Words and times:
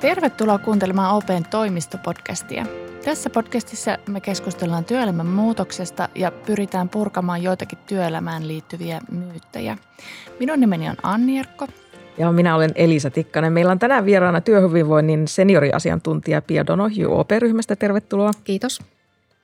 Tervetuloa 0.00 0.58
kuuntelemaan 0.58 1.16
Open 1.16 1.44
toimistopodcastia. 1.50 2.66
Tässä 3.04 3.30
podcastissa 3.30 3.98
me 4.08 4.20
keskustellaan 4.20 4.84
työelämän 4.84 5.26
muutoksesta 5.26 6.08
ja 6.14 6.30
pyritään 6.30 6.88
purkamaan 6.88 7.42
joitakin 7.42 7.78
työelämään 7.86 8.48
liittyviä 8.48 9.00
myyttejä. 9.10 9.76
Minun 10.40 10.60
nimeni 10.60 10.88
on 10.88 10.96
Anni 11.02 11.38
Erkko. 11.38 11.66
Ja 12.18 12.32
minä 12.32 12.54
olen 12.54 12.70
Elisa 12.74 13.10
Tikkanen. 13.10 13.52
Meillä 13.52 13.72
on 13.72 13.78
tänään 13.78 14.04
vieraana 14.04 14.40
työhyvinvoinnin 14.40 15.28
senioriasiantuntija 15.28 16.42
Pia 16.42 16.66
Donohju 16.66 17.18
OP-ryhmästä. 17.18 17.76
Tervetuloa. 17.76 18.30
Kiitos. 18.44 18.80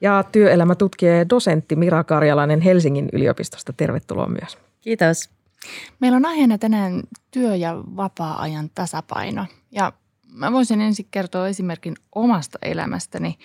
Ja 0.00 0.24
työelämätutkija 0.32 1.18
ja 1.18 1.28
dosentti 1.28 1.76
Mira 1.76 2.04
Karjalainen 2.04 2.60
Helsingin 2.60 3.08
yliopistosta. 3.12 3.72
Tervetuloa 3.72 4.28
myös. 4.28 4.58
Kiitos. 4.80 5.35
Meillä 6.00 6.16
on 6.16 6.26
aiheena 6.26 6.58
tänään 6.58 7.02
työ- 7.30 7.56
ja 7.56 7.74
vapaa-ajan 7.76 8.70
tasapaino. 8.74 9.46
Ja 9.72 9.92
mä 10.32 10.52
voisin 10.52 10.80
ensin 10.80 11.08
kertoa 11.10 11.48
esimerkin 11.48 11.94
omasta 12.14 12.58
elämästäni. 12.62 13.38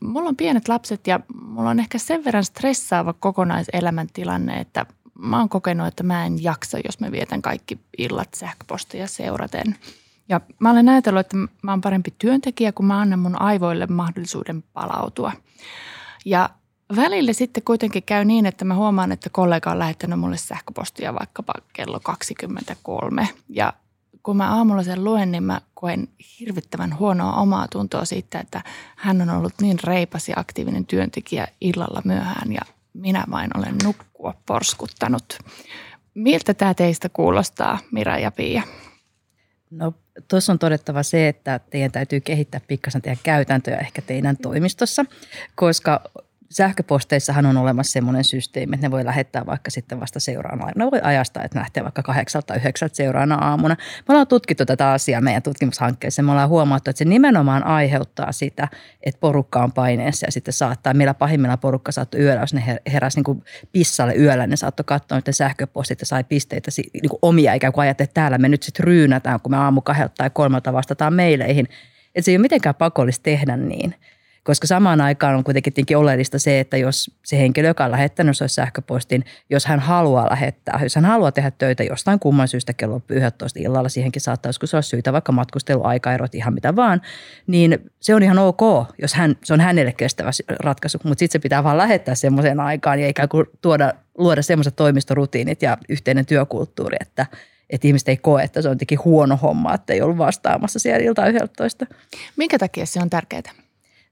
Mulla 0.00 0.28
on 0.28 0.36
pienet 0.36 0.68
lapset 0.68 1.06
ja 1.06 1.20
mulla 1.34 1.70
on 1.70 1.80
ehkä 1.80 1.98
sen 1.98 2.24
verran 2.24 2.44
stressaava 2.44 3.12
kokonaiselämäntilanne, 3.12 4.60
että 4.60 4.86
mä 5.18 5.38
oon 5.38 5.48
kokenut, 5.48 5.86
että 5.86 6.02
mä 6.02 6.26
en 6.26 6.42
jaksa, 6.42 6.78
jos 6.84 7.00
mä 7.00 7.12
vietän 7.12 7.42
kaikki 7.42 7.78
illat 7.98 8.34
sähköpostia 8.34 9.06
seuraten. 9.06 9.76
Ja 10.28 10.40
mä 10.58 10.70
olen 10.70 10.88
ajatellut, 10.88 11.20
että 11.20 11.36
mä 11.62 11.72
oon 11.72 11.80
parempi 11.80 12.14
työntekijä, 12.18 12.72
kun 12.72 12.86
mä 12.86 13.00
annan 13.00 13.18
mun 13.18 13.42
aivoille 13.42 13.86
mahdollisuuden 13.86 14.62
palautua. 14.62 15.32
Ja 16.24 16.50
välillä 16.96 17.32
sitten 17.32 17.62
kuitenkin 17.62 18.02
käy 18.02 18.24
niin, 18.24 18.46
että 18.46 18.64
mä 18.64 18.74
huomaan, 18.74 19.12
että 19.12 19.30
kollega 19.30 19.70
on 19.70 19.78
lähettänyt 19.78 20.20
mulle 20.20 20.36
sähköpostia 20.36 21.14
vaikkapa 21.14 21.52
kello 21.72 22.00
23. 22.00 23.28
Ja 23.48 23.72
kun 24.22 24.36
mä 24.36 24.54
aamulla 24.54 24.82
sen 24.82 25.04
luen, 25.04 25.32
niin 25.32 25.42
mä 25.42 25.60
koen 25.74 26.08
hirvittävän 26.40 26.98
huonoa 26.98 27.32
omaa 27.32 27.68
tuntoa 27.68 28.04
siitä, 28.04 28.40
että 28.40 28.62
hän 28.96 29.20
on 29.20 29.30
ollut 29.30 29.52
niin 29.60 29.78
reipas 29.84 30.28
ja 30.28 30.34
aktiivinen 30.38 30.86
työntekijä 30.86 31.48
illalla 31.60 32.02
myöhään 32.04 32.52
ja 32.52 32.60
minä 32.92 33.24
vain 33.30 33.50
olen 33.56 33.74
nukkua 33.84 34.34
porskuttanut. 34.46 35.38
Miltä 36.14 36.54
tämä 36.54 36.74
teistä 36.74 37.08
kuulostaa, 37.08 37.78
Mira 37.90 38.18
ja 38.18 38.30
Pia? 38.30 38.62
No 39.70 39.94
tuossa 40.28 40.52
on 40.52 40.58
todettava 40.58 41.02
se, 41.02 41.28
että 41.28 41.60
teidän 41.70 41.92
täytyy 41.92 42.20
kehittää 42.20 42.60
pikkasen 42.68 43.02
teidän 43.02 43.20
käytäntöjä 43.22 43.76
ehkä 43.76 44.02
teidän 44.02 44.36
toimistossa, 44.36 45.04
koska 45.54 46.00
sähköposteissahan 46.50 47.46
on 47.46 47.56
olemassa 47.56 47.92
semmoinen 47.92 48.24
systeemi, 48.24 48.74
että 48.74 48.86
ne 48.86 48.90
voi 48.90 49.04
lähettää 49.04 49.46
vaikka 49.46 49.70
sitten 49.70 50.00
vasta 50.00 50.20
seuraavana. 50.20 50.72
Ne 50.76 50.90
voi 50.90 51.00
ajastaa, 51.02 51.44
että 51.44 51.58
lähtee 51.58 51.82
vaikka 51.82 52.02
kahdeksalta 52.02 52.54
yhdeksältä 52.54 52.96
seuraavana 52.96 53.34
aamuna. 53.34 53.76
Me 54.08 54.12
ollaan 54.12 54.26
tutkittu 54.26 54.66
tätä 54.66 54.92
asiaa 54.92 55.20
meidän 55.20 55.42
tutkimushankkeessa. 55.42 56.22
Me 56.22 56.30
ollaan 56.30 56.48
huomattu, 56.48 56.90
että 56.90 56.98
se 56.98 57.04
nimenomaan 57.04 57.64
aiheuttaa 57.64 58.32
sitä, 58.32 58.68
että 59.02 59.20
porukka 59.20 59.62
on 59.62 59.72
paineessa 59.72 60.26
ja 60.26 60.32
sitten 60.32 60.54
saattaa, 60.54 60.94
meillä 60.94 61.14
pahimmilla 61.14 61.56
porukka 61.56 61.92
saattoi 61.92 62.20
yöllä, 62.20 62.40
jos 62.40 62.54
ne 62.54 62.78
heräsi 62.92 63.20
niin 63.20 63.44
pissalle 63.72 64.14
yöllä, 64.14 64.46
ne 64.46 64.56
saattoi 64.56 64.84
katsoa 64.84 65.18
niiden 65.18 65.34
sähköpostit 65.34 66.00
ja 66.00 66.06
sai 66.06 66.24
pisteitä 66.24 66.70
niin 66.92 67.10
kuin 67.10 67.18
omia 67.22 67.54
ikään 67.54 67.72
kuin 67.72 67.82
ajatella, 67.82 68.04
että 68.04 68.14
täällä 68.14 68.38
me 68.38 68.48
nyt 68.48 68.62
sitten 68.62 68.84
ryynätään, 68.84 69.40
kun 69.40 69.52
me 69.52 69.56
aamu 69.56 69.80
kahdelta 69.80 70.14
tai 70.16 70.30
kolmelta 70.30 70.72
vastataan 70.72 71.14
meileihin. 71.14 71.68
Että 72.14 72.24
se 72.24 72.30
ei 72.30 72.36
ole 72.36 72.42
mitenkään 72.42 72.74
pakollista 72.74 73.22
tehdä 73.22 73.56
niin– 73.56 73.94
koska 74.46 74.66
samaan 74.66 75.00
aikaan 75.00 75.34
on 75.34 75.44
kuitenkin 75.44 75.96
oleellista 75.96 76.38
se, 76.38 76.60
että 76.60 76.76
jos 76.76 77.10
se 77.24 77.38
henkilö, 77.38 77.68
joka 77.68 77.84
on 77.84 77.90
lähettänyt 77.90 78.36
se 78.36 78.48
sähköpostin, 78.48 79.24
jos 79.50 79.66
hän 79.66 79.80
haluaa 79.80 80.30
lähettää, 80.30 80.80
jos 80.82 80.94
hän 80.94 81.04
haluaa 81.04 81.32
tehdä 81.32 81.50
töitä 81.50 81.82
jostain 81.82 82.18
kumman 82.18 82.48
syystä 82.48 82.72
kello 82.72 83.02
11 83.08 83.60
illalla, 83.62 83.88
siihenkin 83.88 84.22
saattaa 84.22 84.48
joskus 84.48 84.74
olla 84.74 84.82
syytä, 84.82 85.12
vaikka 85.12 85.32
matkusteluaikaerot, 85.32 86.34
ihan 86.34 86.54
mitä 86.54 86.76
vaan, 86.76 87.00
niin 87.46 87.78
se 88.00 88.14
on 88.14 88.22
ihan 88.22 88.38
ok, 88.38 88.60
jos 89.02 89.14
hän, 89.14 89.36
se 89.44 89.52
on 89.52 89.60
hänelle 89.60 89.92
kestävä 89.92 90.30
ratkaisu, 90.60 90.98
mutta 91.04 91.18
sitten 91.18 91.40
se 91.40 91.42
pitää 91.42 91.64
vaan 91.64 91.78
lähettää 91.78 92.14
semmoiseen 92.14 92.60
aikaan 92.60 93.00
ja 93.00 93.08
ikään 93.08 93.28
kuin 93.28 93.46
tuoda, 93.62 93.92
luoda 94.18 94.42
semmoiset 94.42 94.76
toimistorutiinit 94.76 95.62
ja 95.62 95.78
yhteinen 95.88 96.26
työkulttuuri, 96.26 96.96
että 97.00 97.26
että 97.70 97.86
ihmiset 97.86 98.08
ei 98.08 98.16
koe, 98.16 98.42
että 98.42 98.62
se 98.62 98.68
on 98.68 98.74
jotenkin 98.74 99.04
huono 99.04 99.36
homma, 99.42 99.74
että 99.74 99.92
ei 99.92 100.02
ollut 100.02 100.18
vastaamassa 100.18 100.78
siellä 100.78 101.04
ilta 101.04 101.26
11. 101.26 101.86
Minkä 102.36 102.58
takia 102.58 102.86
se 102.86 103.00
on 103.00 103.10
tärkeää? 103.10 103.65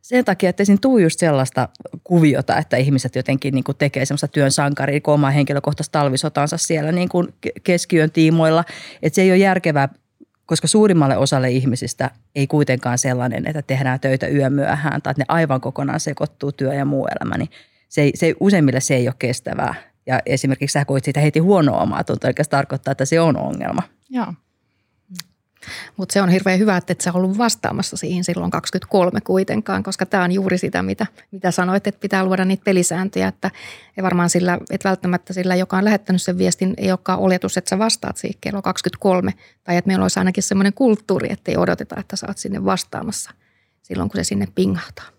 Sen 0.04 0.24
takia, 0.24 0.50
että 0.50 0.64
siinä 0.64 0.78
tuu 0.80 0.98
just 0.98 1.20
sellaista 1.20 1.68
kuviota, 2.04 2.56
että 2.56 2.76
ihmiset 2.76 3.16
jotenkin 3.16 3.54
niin 3.54 3.64
kuin 3.64 3.76
tekee 3.76 4.04
semmoista 4.04 4.28
työn 4.28 4.52
sankaria, 4.52 5.00
kun 5.00 5.14
omaa 5.14 5.30
henkilökohtaista 5.30 5.98
talvisotansa 5.98 6.56
siellä 6.58 6.92
niin 6.92 7.08
kuin 7.08 7.34
keskiön 7.62 8.10
tiimoilla. 8.10 8.64
Että 9.02 9.14
se 9.14 9.22
ei 9.22 9.30
ole 9.30 9.38
järkevää, 9.38 9.88
koska 10.46 10.66
suurimmalle 10.66 11.16
osalle 11.16 11.50
ihmisistä 11.50 12.10
ei 12.34 12.46
kuitenkaan 12.46 12.98
sellainen, 12.98 13.46
että 13.46 13.62
tehdään 13.62 14.00
töitä 14.00 14.26
yömyöhään 14.26 15.02
tai 15.02 15.10
että 15.10 15.20
ne 15.20 15.24
aivan 15.28 15.60
kokonaan 15.60 16.00
sekoittuu 16.00 16.52
työ 16.52 16.74
ja 16.74 16.84
muu 16.84 17.06
elämä, 17.06 17.38
niin 17.38 17.50
se, 17.88 18.02
ei, 18.02 18.12
se 18.14 18.34
useimmille 18.40 18.80
se 18.80 18.94
ei 18.94 19.08
ole 19.08 19.14
kestävää. 19.18 19.74
Ja 20.06 20.20
esimerkiksi 20.26 20.72
sä 20.72 20.84
koit 20.84 21.04
siitä 21.04 21.20
heti 21.20 21.38
huonoa 21.38 21.82
omaa 21.82 22.04
tuntoa, 22.04 22.28
eli 22.28 22.44
se 22.44 22.50
tarkoittaa, 22.50 22.92
että 22.92 23.04
se 23.04 23.20
on 23.20 23.36
ongelma. 23.36 23.82
Joo. 24.10 24.34
Mutta 25.96 26.12
se 26.12 26.22
on 26.22 26.28
hirveän 26.28 26.58
hyvä, 26.58 26.76
että 26.76 26.92
et 26.92 27.00
sä 27.00 27.12
ollut 27.12 27.38
vastaamassa 27.38 27.96
siihen 27.96 28.24
silloin 28.24 28.50
23 28.50 29.20
kuitenkaan, 29.20 29.82
koska 29.82 30.06
tämä 30.06 30.24
on 30.24 30.32
juuri 30.32 30.58
sitä, 30.58 30.82
mitä, 30.82 31.06
mitä 31.30 31.50
sanoit, 31.50 31.86
että 31.86 32.00
pitää 32.00 32.24
luoda 32.24 32.44
niitä 32.44 32.64
pelisääntöjä. 32.64 33.28
Että, 33.28 33.50
ja 33.96 34.02
varmaan 34.02 34.30
sillä, 34.30 34.58
että 34.70 34.88
välttämättä 34.88 35.32
sillä, 35.32 35.54
joka 35.54 35.76
on 35.76 35.84
lähettänyt 35.84 36.22
sen 36.22 36.38
viestin, 36.38 36.74
ei 36.76 36.90
olekaan 36.90 37.18
oletus, 37.18 37.56
että 37.56 37.68
sä 37.68 37.78
vastaat 37.78 38.16
siihen 38.16 38.38
kello 38.40 38.62
23. 38.62 39.34
Tai 39.64 39.76
että 39.76 39.88
meillä 39.88 40.04
olisi 40.04 40.18
ainakin 40.18 40.42
semmoinen 40.42 40.72
kulttuuri, 40.72 41.32
että 41.32 41.50
ei 41.50 41.56
odoteta, 41.56 42.00
että 42.00 42.16
sä 42.16 42.26
oot 42.28 42.38
sinne 42.38 42.64
vastaamassa 42.64 43.30
silloin, 43.82 44.10
kun 44.10 44.16
se 44.20 44.24
sinne 44.24 44.48
pingahtaa. 44.54 45.13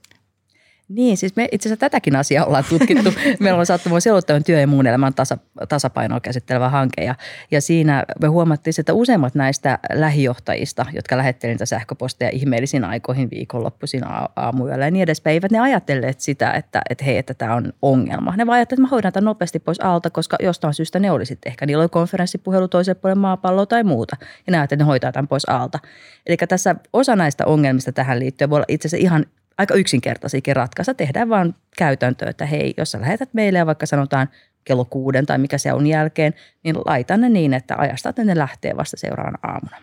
Niin, 0.90 1.18
siis 1.18 1.36
me 1.36 1.48
itse 1.52 1.70
asiassa 1.70 1.80
tätäkin 1.80 2.16
asiaa 2.16 2.46
ollaan 2.46 2.64
tutkittu. 2.70 3.14
Meillä 3.40 3.60
on 3.60 3.66
sattumoin 3.66 4.02
selottavan 4.02 4.44
työ- 4.44 4.60
ja 4.60 4.68
muun 4.68 4.88
elämän 4.88 5.14
tasa, 5.14 5.38
tasapainoa 5.70 6.20
käsittelevä 6.20 6.70
hanke. 6.70 7.04
Ja, 7.04 7.16
ja 7.52 7.62
siinä 7.62 8.04
me 8.22 8.28
huomattiin, 8.28 8.74
että 8.80 8.94
useimmat 8.94 9.36
näistä 9.36 9.80
lähijohtajista, 9.94 10.86
jotka 10.94 11.18
lähettelivät 11.18 11.54
niitä 11.54 11.66
sähköposteja 11.66 12.30
ihmeellisiin 12.34 12.84
aikoihin 12.84 13.30
viikonloppuisin 13.32 14.02
aamuyöllä 14.36 14.86
ja 14.86 14.92
niin 14.92 15.04
edespäin, 15.04 15.34
eivät 15.34 15.52
ne 15.52 15.60
ajatelleet 15.60 16.22
sitä, 16.22 16.52
että, 16.52 16.82
että 16.90 17.06
hei, 17.06 17.18
että 17.18 17.34
tämä 17.34 17.56
on 17.56 17.74
ongelma. 17.82 18.36
Ne 18.36 18.46
vaan 18.46 18.56
ajattelivat, 18.56 18.80
että 18.80 18.88
mä 18.88 18.96
hoidan 18.96 19.14
tämän 19.14 19.26
nopeasti 19.26 19.60
pois 19.60 19.80
alta, 19.80 20.10
koska 20.10 20.38
jostain 20.40 20.74
syystä 20.74 21.00
ne 21.00 21.12
oli 21.12 21.26
sitten 21.26 21.50
ehkä, 21.50 21.66
niillä 21.66 21.82
oli 21.82 21.90
konferenssipuhelu 21.90 22.68
toiselle 22.68 23.00
puolelle 23.00 23.22
maapalloa 23.22 23.66
tai 23.66 23.84
muuta. 23.84 24.18
Ja 24.48 24.52
ne 24.52 24.64
että 24.64 24.76
ne 24.76 24.84
hoitaa 24.84 25.12
tämän 25.12 25.28
pois 25.28 25.50
alta. 25.50 25.80
Eli 26.26 26.38
tässä 26.38 26.76
osa 26.94 27.16
näistä 27.16 27.46
ongelmista 27.46 27.92
tähän 27.92 28.20
liittyen 28.20 28.50
voi 28.50 28.58
olla 28.58 28.66
itse 28.68 28.88
asiassa 28.88 29.06
ihan 29.06 29.26
aika 29.58 29.74
yksinkertaisiakin 29.74 30.56
ratkaisuja. 30.56 30.96
Tehdään 30.96 31.30
vaan 31.30 31.56
käytäntö, 31.78 32.30
että 32.30 32.46
hei, 32.46 32.74
jos 32.78 32.92
sä 32.92 33.02
lähetät 33.02 33.30
meille 33.34 33.60
ja 33.60 33.66
vaikka 33.66 33.86
sanotaan 33.86 34.30
kello 34.64 34.86
kuuden 34.86 35.26
tai 35.26 35.38
mikä 35.38 35.58
se 35.58 35.74
on 35.74 35.88
jälkeen, 35.88 36.34
niin 36.64 36.76
laita 36.86 37.18
ne 37.18 37.30
niin, 37.30 37.54
että 37.54 37.76
ajasta, 37.78 38.10
että 38.10 38.24
ne 38.24 38.38
lähtee 38.38 38.78
vasta 38.78 38.98
seuraavana 38.98 39.38
aamuna. 39.44 39.78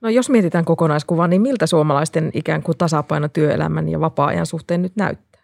No 0.00 0.08
jos 0.08 0.30
mietitään 0.30 0.64
kokonaiskuvaa, 0.64 1.28
niin 1.28 1.42
miltä 1.42 1.66
suomalaisten 1.66 2.30
ikään 2.34 2.62
kuin 2.62 2.78
tasapaino 2.78 3.28
työelämän 3.28 3.88
ja 3.88 4.00
vapaa-ajan 4.00 4.46
suhteen 4.46 4.82
nyt 4.82 4.96
näyttää? 4.96 5.42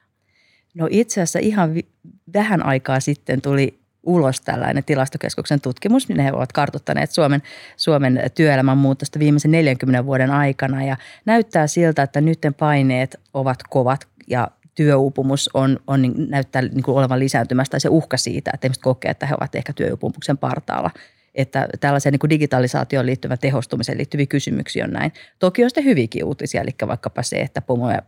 No 0.74 0.88
itse 0.90 1.20
asiassa 1.20 1.38
ihan 1.38 1.74
vi- 1.74 1.88
vähän 2.34 2.66
aikaa 2.66 3.00
sitten 3.00 3.40
tuli 3.40 3.79
ulos 4.10 4.40
tällainen 4.40 4.84
tilastokeskuksen 4.84 5.60
tutkimus. 5.60 6.08
Niin 6.08 6.20
he 6.20 6.32
ovat 6.32 6.52
kartoittaneet 6.52 7.10
Suomen, 7.10 7.42
Suomen 7.76 8.22
työelämän 8.34 8.78
muutosta 8.78 9.18
viimeisen 9.18 9.50
40 9.50 10.06
vuoden 10.06 10.30
aikana 10.30 10.84
ja 10.84 10.96
näyttää 11.24 11.66
siltä, 11.66 12.02
että 12.02 12.20
nyt 12.20 12.38
paineet 12.58 13.20
ovat 13.34 13.58
kovat 13.70 14.06
ja 14.26 14.48
työuupumus 14.74 15.50
on, 15.54 15.80
on, 15.86 16.02
niin, 16.02 16.14
näyttää 16.30 16.62
niin 16.62 16.82
kuin 16.82 16.96
olevan 16.96 17.18
lisääntymässä 17.18 17.70
tai 17.70 17.80
se 17.80 17.88
uhka 17.88 18.16
siitä, 18.16 18.50
että 18.54 18.66
ihmiset 18.66 18.82
kokee, 18.82 19.10
että 19.10 19.26
he 19.26 19.34
ovat 19.40 19.54
ehkä 19.54 19.72
työuupumuksen 19.72 20.38
partaalla. 20.38 20.90
Että 21.34 21.68
tällaiseen 21.80 22.12
niin 22.12 22.30
digitalisaatioon 22.30 23.06
liittyvän 23.06 23.38
tehostumiseen 23.38 23.98
liittyviä 23.98 24.26
kysymyksiä 24.26 24.84
on 24.84 24.90
näin. 24.90 25.12
Toki 25.38 25.64
on 25.64 25.70
sitten 25.70 25.84
hyviäkin 25.84 26.24
uutisia, 26.24 26.60
eli 26.60 26.70
vaikkapa 26.86 27.22
se, 27.22 27.36
että 27.36 27.60
pomoja 27.60 28.02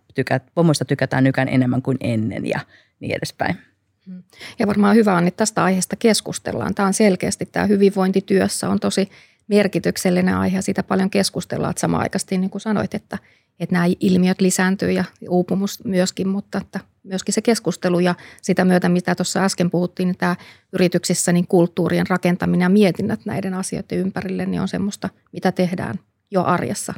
pomoista 0.54 0.84
tykätään 0.84 1.24
nykään 1.24 1.48
enemmän 1.48 1.82
kuin 1.82 1.96
ennen 2.00 2.46
ja 2.46 2.60
niin 3.00 3.16
edespäin. 3.16 3.71
Mm. 4.06 4.22
Ja 4.58 4.66
varmaan 4.66 4.96
hyvä 4.96 5.16
on, 5.16 5.26
että 5.26 5.38
tästä 5.38 5.64
aiheesta 5.64 5.96
keskustellaan. 5.96 6.74
Tämä 6.74 6.86
on 6.86 6.94
selkeästi, 6.94 7.46
tämä 7.46 7.66
hyvinvointityössä 7.66 8.68
on 8.68 8.80
tosi 8.80 9.10
merkityksellinen 9.48 10.34
aihe 10.34 10.58
ja 10.58 10.62
siitä 10.62 10.82
paljon 10.82 11.10
keskustellaan. 11.10 11.70
Että 11.70 11.80
samaan 11.80 12.08
niin 12.30 12.50
kuin 12.50 12.62
sanoit, 12.62 12.94
että, 12.94 13.18
että 13.60 13.72
nämä 13.72 13.86
ilmiöt 14.00 14.40
lisääntyy 14.40 14.92
ja 14.92 15.04
uupumus 15.28 15.84
myöskin, 15.84 16.28
mutta 16.28 16.58
että 16.58 16.80
myöskin 17.02 17.34
se 17.34 17.42
keskustelu 17.42 18.00
ja 18.00 18.14
sitä 18.42 18.64
myötä, 18.64 18.88
mitä 18.88 19.14
tuossa 19.14 19.44
äsken 19.44 19.70
puhuttiin, 19.70 20.06
niin 20.06 20.18
tämä 20.18 20.36
yrityksissä 20.72 21.32
niin 21.32 21.46
kulttuurien 21.46 22.06
rakentaminen 22.06 22.64
ja 22.64 22.68
mietinnät 22.68 23.20
näiden 23.24 23.54
asioiden 23.54 23.98
ympärille, 23.98 24.46
niin 24.46 24.60
on 24.60 24.68
semmoista, 24.68 25.08
mitä 25.32 25.52
tehdään 25.52 25.98
jo 26.30 26.44
arjessa. 26.44 26.94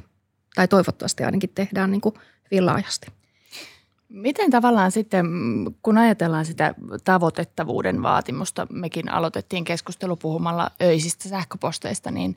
Tai 0.55 0.69
toivottavasti 0.69 1.25
ainakin 1.25 1.51
tehdään 1.55 1.91
niin 1.91 2.01
kuin 2.01 2.15
hyvin 2.51 2.67
laajasti. 2.67 3.07
Miten 4.15 4.51
tavallaan 4.51 4.93
sitten, 4.93 5.27
kun 5.83 5.99
ajatellaan 5.99 6.45
sitä 6.45 6.75
tavoitettavuuden 7.05 8.03
vaatimusta, 8.03 8.67
mekin 8.73 9.13
aloitettiin 9.13 9.65
keskustelu 9.65 10.17
puhumalla 10.17 10.71
öisistä 10.83 11.29
sähköposteista, 11.29 12.11
niin, 12.11 12.37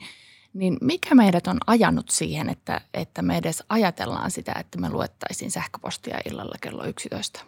niin 0.54 0.78
mikä 0.80 1.14
meidät 1.14 1.46
on 1.46 1.58
ajanut 1.66 2.08
siihen, 2.08 2.50
että, 2.50 2.80
että 2.94 3.22
me 3.22 3.36
edes 3.36 3.64
ajatellaan 3.68 4.30
sitä, 4.30 4.52
että 4.60 4.78
me 4.78 4.90
luettaisiin 4.90 5.50
sähköpostia 5.50 6.18
illalla 6.30 6.54
kello 6.60 6.84
11? 6.84 7.44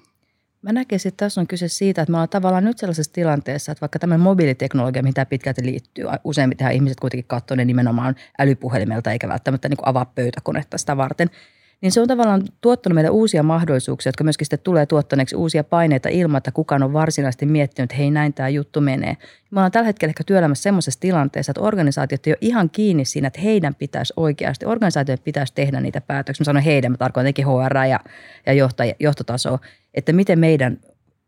Mä 0.62 0.72
näkisin, 0.72 1.08
että 1.08 1.24
tässä 1.24 1.40
on 1.40 1.46
kyse 1.46 1.68
siitä, 1.68 2.02
että 2.02 2.10
me 2.12 2.16
ollaan 2.16 2.28
tavallaan 2.28 2.64
nyt 2.64 2.78
sellaisessa 2.78 3.12
tilanteessa, 3.12 3.72
että 3.72 3.80
vaikka 3.80 3.98
tämä 3.98 4.18
mobiiliteknologia, 4.18 5.02
mitä 5.02 5.26
pitkälti 5.26 5.64
liittyy, 5.64 6.04
useimmiten 6.24 6.72
ihmiset 6.72 7.00
kuitenkin 7.00 7.28
katsoo 7.28 7.56
ne 7.56 7.64
nimenomaan 7.64 8.16
älypuhelimelta 8.38 9.12
eikä 9.12 9.28
välttämättä 9.28 9.68
niin 9.68 9.78
avaa 9.82 10.04
pöytäkonetta 10.04 10.78
sitä 10.78 10.96
varten– 10.96 11.30
niin 11.80 11.92
se 11.92 12.00
on 12.00 12.08
tavallaan 12.08 12.42
tuottanut 12.60 12.94
meille 12.94 13.10
uusia 13.10 13.42
mahdollisuuksia, 13.42 14.08
jotka 14.08 14.24
myöskin 14.24 14.46
sitten 14.46 14.58
tulee 14.58 14.86
tuottaneeksi 14.86 15.36
uusia 15.36 15.64
paineita 15.64 16.08
ilman, 16.08 16.38
että 16.38 16.52
kukaan 16.52 16.82
on 16.82 16.92
varsinaisesti 16.92 17.46
miettinyt, 17.46 17.90
että 17.90 17.96
hei 17.96 18.10
näin 18.10 18.32
tämä 18.32 18.48
juttu 18.48 18.80
menee. 18.80 19.16
Me 19.50 19.60
ollaan 19.60 19.72
tällä 19.72 19.86
hetkellä 19.86 20.10
ehkä 20.10 20.24
työelämässä 20.24 20.62
semmoisessa 20.62 21.00
tilanteessa, 21.00 21.50
että 21.50 21.60
organisaatiot 21.60 22.26
ei 22.26 22.32
ole 22.32 22.38
ihan 22.40 22.70
kiinni 22.70 23.04
siinä, 23.04 23.26
että 23.26 23.40
heidän 23.40 23.74
pitäisi 23.74 24.12
oikeasti, 24.16 24.66
organisaatioiden 24.66 25.24
pitäisi 25.24 25.54
tehdä 25.54 25.80
niitä 25.80 26.00
päätöksiä. 26.00 26.42
Mä 26.42 26.44
sanon 26.44 26.62
heidän, 26.62 26.92
mä 26.92 26.96
tarkoitan 26.96 27.32
HR 27.44 27.76
ja, 27.76 28.00
ja 28.46 28.94
johtotasoa, 29.00 29.58
että 29.94 30.12
miten 30.12 30.38
meidän 30.38 30.78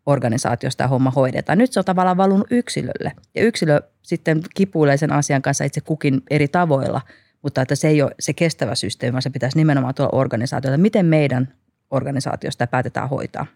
organisaatiosta 0.07 0.89
homma 0.89 1.11
hoidetaan. 1.11 1.59
Nyt 1.59 1.73
se 1.73 1.81
on 1.81 1.85
tavallaan 1.85 2.17
valunut 2.17 2.47
yksilölle 2.51 3.13
ja 3.35 3.43
yksilö 3.43 3.81
sitten 4.03 4.43
kipuilee 4.55 4.97
sen 4.97 5.13
asian 5.13 5.43
kanssa 5.43 5.65
itse 5.65 5.81
kukin 5.81 6.23
eri 6.31 6.49
tavoilla– 6.49 7.01
mutta 7.43 7.63
että 7.63 7.75
se 7.75 7.89
ei 7.89 8.03
ole 8.03 8.15
se 8.21 8.33
kestävä 8.33 8.75
systeemi, 8.75 9.13
vaan 9.13 9.23
se 9.23 9.31
pitäisi 9.31 9.59
nimenomaan 9.59 9.95
tuolla 9.95 10.19
organisaatiolta. 10.19 10.79
Miten 10.79 11.07
meidän 11.07 11.55
organisaatiosta 11.91 12.67
päätetään 12.67 13.09
hoitaa? 13.09 13.47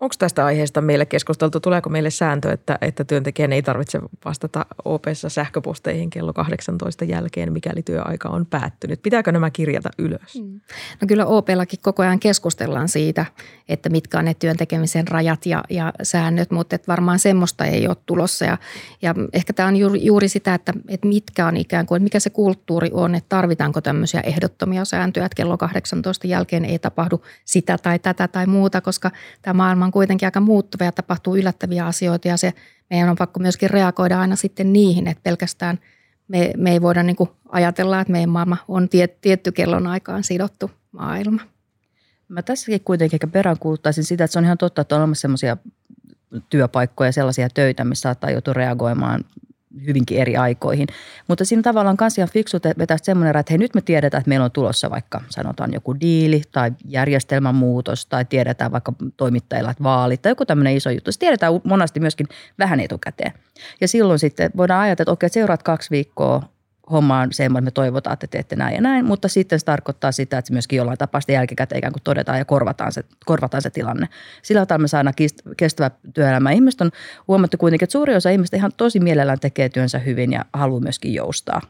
Onko 0.00 0.14
tästä 0.18 0.44
aiheesta 0.44 0.80
meille 0.80 1.06
keskusteltu? 1.06 1.60
Tuleeko 1.60 1.90
meille 1.90 2.10
sääntö, 2.10 2.52
että, 2.52 2.78
että 2.80 3.04
työntekijän 3.04 3.52
ei 3.52 3.62
tarvitse 3.62 4.00
vastata 4.24 4.66
OPssa 4.84 5.28
sähköposteihin 5.28 6.10
kello 6.10 6.32
18 6.32 7.04
jälkeen, 7.04 7.52
mikäli 7.52 7.82
työaika 7.82 8.28
on 8.28 8.46
päättynyt? 8.46 9.02
Pitääkö 9.02 9.32
nämä 9.32 9.50
kirjata 9.50 9.90
ylös? 9.98 10.34
Mm. 10.34 10.60
No 11.00 11.06
kyllä 11.08 11.26
OPllakin 11.26 11.78
koko 11.82 12.02
ajan 12.02 12.20
keskustellaan 12.20 12.88
siitä, 12.88 13.26
että 13.68 13.88
mitkä 13.88 14.18
on 14.18 14.24
ne 14.24 14.34
työntekemisen 14.34 15.08
rajat 15.08 15.46
ja, 15.46 15.64
ja 15.70 15.92
säännöt, 16.02 16.50
mutta 16.50 16.76
että 16.76 16.88
varmaan 16.88 17.18
semmoista 17.18 17.64
ei 17.64 17.88
ole 17.88 17.96
tulossa. 18.06 18.44
Ja, 18.44 18.58
ja 19.02 19.14
ehkä 19.32 19.52
tämä 19.52 19.68
on 19.68 19.76
juuri, 19.76 20.04
juuri 20.04 20.28
sitä, 20.28 20.54
että, 20.54 20.72
että 20.88 21.06
mitkä 21.06 21.46
on 21.46 21.56
ikään 21.56 21.86
kuin, 21.86 22.02
mikä 22.02 22.20
se 22.20 22.30
kulttuuri 22.30 22.90
on, 22.92 23.14
että 23.14 23.28
tarvitaanko 23.28 23.80
tämmöisiä 23.80 24.20
ehdottomia 24.20 24.84
sääntöjä, 24.84 25.26
että 25.26 25.36
kello 25.36 25.58
18 25.58 26.26
jälkeen 26.26 26.64
ei 26.64 26.78
tapahdu 26.78 27.22
sitä 27.44 27.78
tai 27.78 27.98
tätä 27.98 28.28
tai 28.28 28.46
muuta, 28.46 28.80
koska 28.80 29.10
tämä 29.42 29.54
maailma 29.54 29.89
on 29.90 29.92
kuitenkin 29.92 30.26
aika 30.26 30.40
muuttuva 30.40 30.84
ja 30.84 30.92
tapahtuu 30.92 31.36
yllättäviä 31.36 31.86
asioita 31.86 32.28
ja 32.28 32.36
se 32.36 32.52
meidän 32.90 33.08
on 33.08 33.16
pakko 33.16 33.40
myöskin 33.40 33.70
reagoida 33.70 34.20
aina 34.20 34.36
sitten 34.36 34.72
niihin, 34.72 35.06
että 35.06 35.22
pelkästään 35.22 35.78
me, 36.28 36.52
me 36.56 36.72
ei 36.72 36.82
voida 36.82 37.02
niin 37.02 37.16
kuin 37.16 37.30
ajatella, 37.48 38.00
että 38.00 38.12
meidän 38.12 38.30
maailma 38.30 38.56
on 38.68 38.88
tiet, 38.88 39.20
tietty 39.20 39.52
kellon 39.52 39.86
aikaan 39.86 40.24
sidottu 40.24 40.70
maailma. 40.92 41.42
Mä 42.28 42.42
tässäkin 42.42 42.80
kuitenkin 42.80 43.16
ehkä 43.16 43.26
peräänkuuluttaisin 43.26 44.04
sitä, 44.04 44.24
että 44.24 44.32
se 44.32 44.38
on 44.38 44.44
ihan 44.44 44.58
totta, 44.58 44.82
että 44.82 44.94
on 44.94 45.00
olemassa 45.00 45.20
sellaisia 45.20 45.56
työpaikkoja, 46.48 47.12
sellaisia 47.12 47.48
töitä, 47.54 47.84
missä 47.84 48.02
saattaa 48.02 48.30
joutua 48.30 48.54
reagoimaan 48.54 49.24
hyvinkin 49.86 50.18
eri 50.18 50.36
aikoihin. 50.36 50.86
Mutta 51.28 51.44
siinä 51.44 51.62
tavallaan 51.62 51.96
kans 51.96 52.18
ihan 52.18 52.28
fiksu 52.28 52.58
vetää 52.78 52.96
semmoinen, 53.02 53.36
että 53.36 53.52
hei 53.52 53.58
nyt 53.58 53.74
me 53.74 53.80
tiedetään, 53.80 54.20
että 54.20 54.28
meillä 54.28 54.44
on 54.44 54.50
tulossa 54.50 54.90
vaikka 54.90 55.20
sanotaan 55.28 55.72
joku 55.72 56.00
diili 56.00 56.42
tai 56.52 56.72
järjestelmän 56.84 57.54
muutos 57.54 58.06
tai 58.06 58.24
tiedetään 58.24 58.72
vaikka 58.72 58.92
toimittajilla 59.16 59.70
että 59.70 59.84
vaalit 59.84 60.22
tai 60.22 60.32
joku 60.32 60.46
tämmöinen 60.46 60.76
iso 60.76 60.90
juttu. 60.90 61.12
Se 61.12 61.18
tiedetään 61.18 61.52
monasti 61.64 62.00
myöskin 62.00 62.26
vähän 62.58 62.80
etukäteen. 62.80 63.32
Ja 63.80 63.88
silloin 63.88 64.18
sitten 64.18 64.50
voidaan 64.56 64.80
ajatella, 64.80 65.02
että 65.02 65.12
okei, 65.12 65.28
seuraat 65.28 65.62
kaksi 65.62 65.90
viikkoa 65.90 66.42
homma 66.90 67.20
on 67.20 67.32
semmoinen, 67.32 67.68
että 67.68 67.80
me 67.80 67.84
toivotaan, 67.84 68.14
että 68.14 68.26
teette 68.26 68.56
näin 68.56 68.74
ja 68.74 68.80
näin, 68.80 69.04
mutta 69.04 69.28
sitten 69.28 69.60
se 69.60 69.64
tarkoittaa 69.64 70.12
sitä, 70.12 70.38
että 70.38 70.46
se 70.46 70.52
myöskin 70.52 70.76
jollain 70.76 70.98
tapaa 70.98 71.20
sitten 71.20 71.34
jälkikäteen 71.34 71.78
ikään 71.78 71.92
kuin 71.92 72.02
todetaan 72.02 72.38
ja 72.38 72.44
korvataan 72.44 72.92
se, 72.92 73.04
korvataan 73.26 73.62
se 73.62 73.70
tilanne. 73.70 74.08
Sillä 74.42 74.66
tavalla 74.66 74.82
me 74.82 74.88
saadaan 74.88 75.14
kestävä 75.56 75.90
työelämä. 76.14 76.50
Ihmiset 76.50 76.80
on 76.80 76.90
huomattu 77.28 77.56
kuitenkin, 77.56 77.84
että 77.84 77.92
suuri 77.92 78.16
osa 78.16 78.30
ihmistä 78.30 78.56
ihan 78.56 78.72
tosi 78.76 79.00
mielellään 79.00 79.40
tekee 79.40 79.68
työnsä 79.68 79.98
hyvin 79.98 80.32
ja 80.32 80.44
haluaa 80.52 80.80
myöskin 80.80 81.14
joustaa 81.14 81.60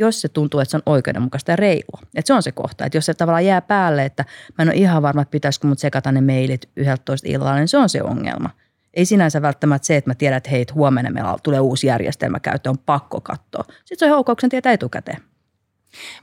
jos 0.00 0.20
se 0.20 0.28
tuntuu, 0.28 0.60
että 0.60 0.70
se 0.70 0.76
on 0.76 0.82
oikeudenmukaista 0.86 1.50
ja 1.50 1.56
reilua. 1.56 2.00
Että 2.14 2.26
se 2.26 2.34
on 2.34 2.42
se 2.42 2.52
kohta. 2.52 2.84
Että 2.84 2.98
jos 2.98 3.06
se 3.06 3.14
tavallaan 3.14 3.46
jää 3.46 3.60
päälle, 3.60 4.04
että 4.04 4.24
mä 4.58 4.62
en 4.62 4.68
ole 4.68 4.76
ihan 4.76 5.02
varma, 5.02 5.22
että 5.22 5.30
pitäisikö 5.30 5.66
mut 5.66 5.78
sekata 5.78 6.12
ne 6.12 6.20
mailit 6.20 6.68
11 6.76 7.28
illalla, 7.28 7.56
niin 7.56 7.68
se 7.68 7.78
on 7.78 7.88
se 7.88 8.02
ongelma. 8.02 8.50
Ei 8.94 9.04
sinänsä 9.04 9.42
välttämättä 9.42 9.86
se, 9.86 9.96
että 9.96 10.10
mä 10.10 10.14
tiedän, 10.14 10.36
että 10.36 10.50
hei, 10.50 10.66
huomenna 10.74 11.10
meillä 11.10 11.36
tulee 11.42 11.60
uusi 11.60 11.86
järjestelmä 11.86 12.40
käyttöön, 12.40 12.70
on 12.70 12.78
pakko 12.78 13.20
katsoa. 13.20 13.64
Sitten 13.84 13.98
se 13.98 14.04
on 14.04 14.10
houkauksen 14.10 14.50
tietää 14.50 14.72
etukäteen. 14.72 15.22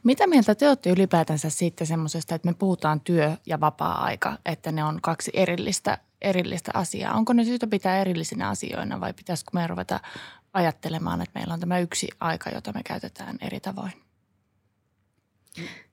Mitä 0.04 0.28
mieltä 0.28 0.56
te 0.56 0.68
olette 0.68 0.90
ylipäätänsä 0.90 1.50
siitä 1.50 1.86
semmoisesta, 1.86 2.36
että 2.36 2.48
me 2.48 2.54
puhutaan 2.54 3.02
työ- 3.02 3.38
ja 3.46 3.60
vapaa-aika, 3.60 4.38
että 4.46 4.72
ne 4.72 4.84
on 4.84 5.00
kaksi 5.02 5.32
erillistä, 5.34 5.98
erillistä 6.22 6.72
asiaa? 6.74 7.14
Onko 7.14 7.34
ne 7.34 7.44
syytä 7.44 7.68
pitää 7.68 8.02
erillisinä 8.02 8.50
asioina 8.50 9.00
vai 9.00 9.14
pitäisikö 9.14 9.52
me 9.54 9.68
ruveta 9.68 10.00
ajattelemaan, 10.54 11.22
että 11.22 11.40
meillä 11.40 11.54
on 11.54 11.60
tämä 11.60 11.80
yksi 11.80 12.08
aika, 12.20 12.50
jota 12.50 12.74
me 12.74 12.82
käytetään 12.84 13.38
eri 13.42 13.60
tavoin? 13.60 13.94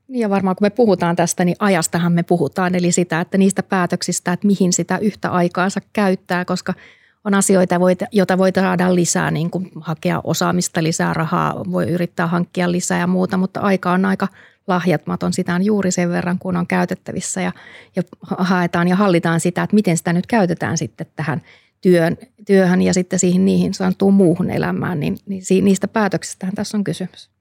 Niin 0.08 0.20
ja 0.20 0.30
varmaan 0.30 0.56
kun 0.56 0.64
me 0.64 0.70
puhutaan 0.70 1.16
tästä, 1.16 1.44
niin 1.44 1.56
ajastahan 1.58 2.12
me 2.12 2.22
puhutaan, 2.22 2.74
eli 2.74 2.92
sitä, 2.92 3.20
että 3.20 3.38
niistä 3.38 3.62
päätöksistä, 3.62 4.32
että 4.32 4.46
mihin 4.46 4.72
sitä 4.72 4.98
yhtä 4.98 5.30
aikaansa 5.30 5.80
käyttää, 5.92 6.44
koska 6.44 6.74
on 7.24 7.34
asioita, 7.34 7.74
joita 8.12 8.38
voi 8.38 8.50
saada 8.54 8.94
lisää, 8.94 9.30
niin 9.30 9.50
kuin 9.50 9.70
hakea 9.80 10.20
osaamista, 10.24 10.82
lisää 10.82 11.14
rahaa, 11.14 11.64
voi 11.72 11.90
yrittää 11.90 12.26
hankkia 12.26 12.72
lisää 12.72 12.98
ja 12.98 13.06
muuta, 13.06 13.36
mutta 13.36 13.60
aika 13.60 13.92
on 13.92 14.04
aika 14.04 14.28
lahjatmaton. 14.66 15.32
Sitä 15.32 15.54
on 15.54 15.64
juuri 15.64 15.90
sen 15.90 16.10
verran, 16.10 16.38
kun 16.38 16.56
on 16.56 16.66
käytettävissä 16.66 17.40
ja, 17.40 17.52
ja 17.96 18.02
haetaan 18.38 18.88
ja 18.88 18.96
hallitaan 18.96 19.40
sitä, 19.40 19.62
että 19.62 19.74
miten 19.74 19.96
sitä 19.96 20.12
nyt 20.12 20.26
käytetään 20.26 20.78
sitten 20.78 21.06
tähän 21.16 21.42
työn, 21.80 22.16
työhön 22.46 22.82
ja 22.82 22.94
sitten 22.94 23.18
siihen 23.18 23.44
niihin 23.44 23.74
sanottuun 23.74 24.14
muuhun 24.14 24.50
elämään, 24.50 25.00
niin, 25.00 25.16
niin 25.26 25.64
niistä 25.64 25.88
päätöksistähän 25.88 26.54
tässä 26.54 26.76
on 26.76 26.84
kysymys 26.84 27.33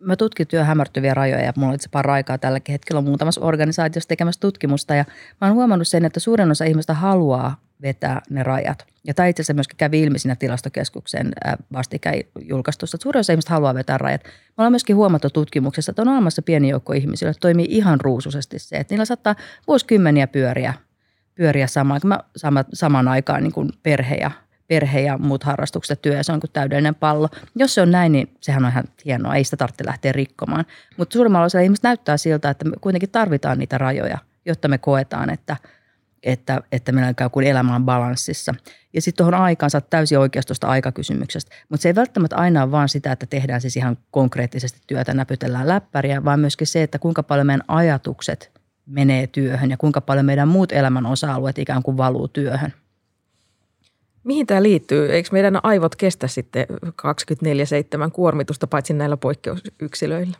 mä 0.00 0.16
tutkin 0.16 0.46
työn 0.46 0.66
hämärtyviä 0.66 1.14
rajoja 1.14 1.44
ja 1.44 1.52
mulla 1.56 1.68
on 1.68 1.74
itse 1.74 1.88
aikaa 1.92 2.38
tälläkin 2.38 2.72
hetkellä 2.72 3.00
muutamassa 3.00 3.40
organisaatiossa 3.40 4.08
tekemässä 4.08 4.40
tutkimusta 4.40 4.94
ja 4.94 5.04
mä 5.40 5.46
oon 5.46 5.56
huomannut 5.56 5.88
sen, 5.88 6.04
että 6.04 6.20
suurin 6.20 6.50
osa 6.50 6.64
ihmistä 6.64 6.94
haluaa 6.94 7.60
vetää 7.82 8.22
ne 8.30 8.42
rajat. 8.42 8.86
Ja 9.04 9.14
tämä 9.14 9.26
itse 9.26 9.40
asiassa 9.40 9.54
myöskin 9.54 9.76
kävi 9.76 10.02
ilmi 10.02 10.18
siinä 10.18 10.36
tilastokeskuksen 10.36 11.32
vastikään 11.72 12.16
julkaistussa, 12.40 12.96
että 12.96 13.02
suurin 13.02 13.20
osa 13.20 13.32
ihmistä 13.32 13.52
haluaa 13.52 13.74
vetää 13.74 13.98
rajat. 13.98 14.24
Me 14.24 14.30
ollaan 14.58 14.72
myöskin 14.72 14.96
huomattu 14.96 15.30
tutkimuksessa, 15.30 15.92
että 15.92 16.02
on 16.02 16.08
olemassa 16.08 16.42
pieni 16.42 16.68
joukko 16.68 16.92
ihmisiä, 16.92 17.26
joilla 17.26 17.38
toimii 17.40 17.66
ihan 17.70 18.00
ruusuisesti 18.00 18.58
se, 18.58 18.76
että 18.76 18.94
niillä 18.94 19.04
saattaa 19.04 19.36
vuosikymmeniä 19.66 20.26
pyöriä, 20.26 20.74
pyöriä 21.34 21.66
samaan, 21.66 22.00
samaan 22.72 23.08
aikaan 23.08 23.42
niin 23.42 23.52
kuin 23.52 23.70
perhe 23.82 24.14
ja 24.14 24.30
perhe 24.68 25.00
ja 25.00 25.18
muut 25.18 25.44
harrastukset 25.44 26.02
työ 26.02 26.14
ja 26.14 26.24
se 26.24 26.32
on 26.32 26.40
kuin 26.40 26.50
täydellinen 26.52 26.94
pallo. 26.94 27.28
Jos 27.54 27.74
se 27.74 27.82
on 27.82 27.90
näin, 27.90 28.12
niin 28.12 28.36
sehän 28.40 28.64
on 28.64 28.70
ihan 28.70 28.84
hienoa, 29.04 29.34
ei 29.34 29.44
sitä 29.44 29.56
tarvitse 29.56 29.86
lähteä 29.86 30.12
rikkomaan. 30.12 30.64
Mutta 30.96 31.12
suurimmalla 31.12 31.46
osalla 31.46 31.64
ihmistä 31.64 31.88
näyttää 31.88 32.16
siltä, 32.16 32.50
että 32.50 32.64
me 32.64 32.76
kuitenkin 32.80 33.10
tarvitaan 33.10 33.58
niitä 33.58 33.78
rajoja, 33.78 34.18
jotta 34.44 34.68
me 34.68 34.78
koetaan, 34.78 35.30
että, 35.30 35.56
että, 36.22 36.60
että 36.72 36.92
meillä 36.92 37.14
on 37.20 37.30
kuin 37.30 37.46
elämä 37.46 37.74
on 37.74 37.84
balanssissa. 37.84 38.54
Ja 38.92 39.02
sitten 39.02 39.26
tuohon 39.26 39.42
aikaan 39.42 39.70
saat 39.70 39.90
täysin 39.90 40.18
oikeasta 40.18 40.48
tuosta 40.48 40.66
aikakysymyksestä. 40.66 41.54
Mutta 41.68 41.82
se 41.82 41.88
ei 41.88 41.94
välttämättä 41.94 42.36
aina 42.36 42.62
ole 42.62 42.70
vaan 42.70 42.88
sitä, 42.88 43.12
että 43.12 43.26
tehdään 43.26 43.60
siis 43.60 43.76
ihan 43.76 43.98
konkreettisesti 44.10 44.80
työtä, 44.86 45.14
näpytellään 45.14 45.68
läppäriä, 45.68 46.24
vaan 46.24 46.40
myöskin 46.40 46.66
se, 46.66 46.82
että 46.82 46.98
kuinka 46.98 47.22
paljon 47.22 47.46
meidän 47.46 47.64
ajatukset 47.68 48.50
menee 48.86 49.26
työhön 49.26 49.70
ja 49.70 49.76
kuinka 49.76 50.00
paljon 50.00 50.26
meidän 50.26 50.48
muut 50.48 50.72
elämän 50.72 51.06
osa-alueet 51.06 51.58
ikään 51.58 51.82
kuin 51.82 51.96
valuu 51.96 52.28
työhön. 52.28 52.72
Mihin 54.28 54.46
tämä 54.46 54.62
liittyy? 54.62 55.12
Eikö 55.12 55.28
meidän 55.32 55.60
aivot 55.62 55.96
kestä 55.96 56.26
sitten 56.26 56.66
24-7 56.72 58.10
kuormitusta 58.12 58.66
paitsi 58.66 58.92
näillä 58.92 59.16
poikkeusyksilöillä? 59.16 60.36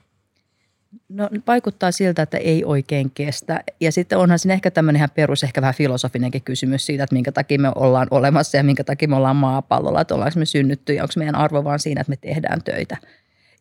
No 1.09 1.29
vaikuttaa 1.47 1.93
siltä, 1.93 2.23
että 2.23 2.39
ei 2.39 2.65
oikein 2.65 3.11
kestä. 3.11 3.61
Ja 3.81 3.93
sitten 3.93 4.19
onhan 4.19 4.39
siinä 4.39 4.55
ehkä 4.55 4.71
tämmöinen 4.71 5.01
ihan 5.01 5.09
perus, 5.15 5.45
ehkä 5.45 5.61
vähän 5.61 5.75
filosofinenkin 5.75 6.43
kysymys 6.43 6.87
siitä, 6.87 7.05
että 7.05 7.15
minkä 7.15 7.33
takia 7.33 7.59
me 7.59 7.73
ollaan 7.75 8.09
olemassa 8.11 8.57
ja 8.57 8.65
minkä 8.65 8.85
takia 8.85 9.09
me 9.09 9.17
ollaan 9.17 9.37
maapallolla. 9.37 10.01
Että 10.01 10.15
ollaanko 10.15 10.39
me 10.39 10.45
synnytty 10.45 10.95
ja 10.95 11.03
onko 11.03 11.13
meidän 11.17 11.35
arvo 11.35 11.65
vaan 11.65 11.79
siinä, 11.79 12.01
että 12.01 12.11
me 12.11 12.17
tehdään 12.17 12.63
töitä. 12.63 12.97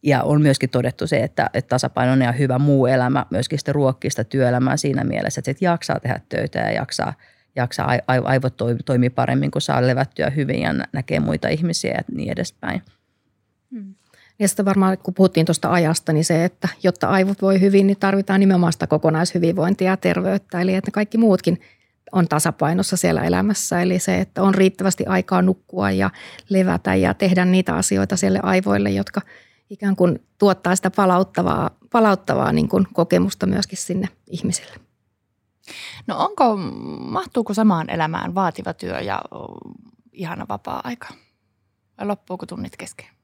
Ja 0.04 0.24
on 0.24 0.42
myöskin 0.42 0.70
todettu 0.70 1.08
se, 1.08 1.18
että, 1.18 1.50
että 1.54 1.70
tasapainoinen 1.70 2.26
ja 2.26 2.32
hyvä 2.32 2.60
muu 2.60 2.86
elämä 2.86 3.26
myöskin 3.30 3.60
sitä 3.60 4.24
työelämää 4.24 4.78
siinä 4.78 5.04
mielessä, 5.04 5.40
että 5.40 5.52
sit 5.52 5.62
jaksaa 5.62 6.00
tehdä 6.00 6.22
töitä 6.30 6.60
ja 6.60 6.72
jaksaa– 6.72 7.14
jaksaa, 7.58 8.00
aivot 8.08 8.54
toimii 8.86 9.10
paremmin, 9.10 9.52
kun 9.52 9.62
saa 9.62 9.88
levättyä 9.88 10.30
hyvin 10.30 10.62
ja 10.62 10.74
näkee 10.94 11.20
muita 11.20 11.48
ihmisiä 11.48 11.92
ja 11.92 12.02
niin 12.12 12.32
edespäin. 12.32 12.82
Hmm. 13.72 13.96
Ja 14.40 14.48
sitten 14.48 14.66
varmaan, 14.66 14.98
kun 14.98 15.14
puhuttiin 15.14 15.46
tuosta 15.46 15.72
ajasta, 15.72 16.14
niin 16.14 16.26
se, 16.26 16.46
että 16.46 16.70
jotta 16.84 17.08
aivot 17.08 17.42
voi 17.42 17.62
hyvin, 17.62 17.88
niin 17.88 18.00
tarvitaan 18.00 18.40
nimenomaan 18.40 18.74
sitä 18.74 18.88
kokonaishyvinvointia 18.88 19.92
ja 19.92 19.98
terveyttä. 19.98 20.62
Eli 20.62 20.76
että 20.76 20.92
kaikki 20.92 21.18
muutkin 21.18 21.62
on 22.12 22.28
tasapainossa 22.28 22.98
siellä 22.98 23.24
elämässä. 23.24 23.82
Eli 23.82 24.00
se, 24.00 24.18
että 24.18 24.44
on 24.44 24.56
riittävästi 24.56 25.06
aikaa 25.06 25.42
nukkua 25.42 25.92
ja 25.92 26.10
levätä 26.50 26.96
ja 26.96 27.14
tehdä 27.14 27.46
niitä 27.46 27.76
asioita 27.76 28.18
siellä 28.18 28.40
aivoille, 28.44 28.90
jotka 28.90 29.22
ikään 29.70 29.96
kuin 29.96 30.20
tuottaa 30.38 30.76
sitä 30.76 30.92
palauttavaa, 30.92 31.70
palauttavaa 31.92 32.52
niin 32.52 32.70
kuin 32.70 32.88
kokemusta 32.94 33.46
myöskin 33.46 33.78
sinne 33.78 34.08
ihmisille. 34.28 34.87
No 36.08 36.26
onko, 36.26 36.58
mahtuuko 37.00 37.54
samaan 37.54 37.90
elämään 37.90 38.36
vaativa 38.36 38.74
työ 38.74 39.00
ja 39.00 39.22
ihana 40.14 40.46
vapaa-aika? 40.50 41.08
Vai 41.98 42.08
loppuuko 42.08 42.46
tunnit 42.46 42.78
kesken? 42.78 43.17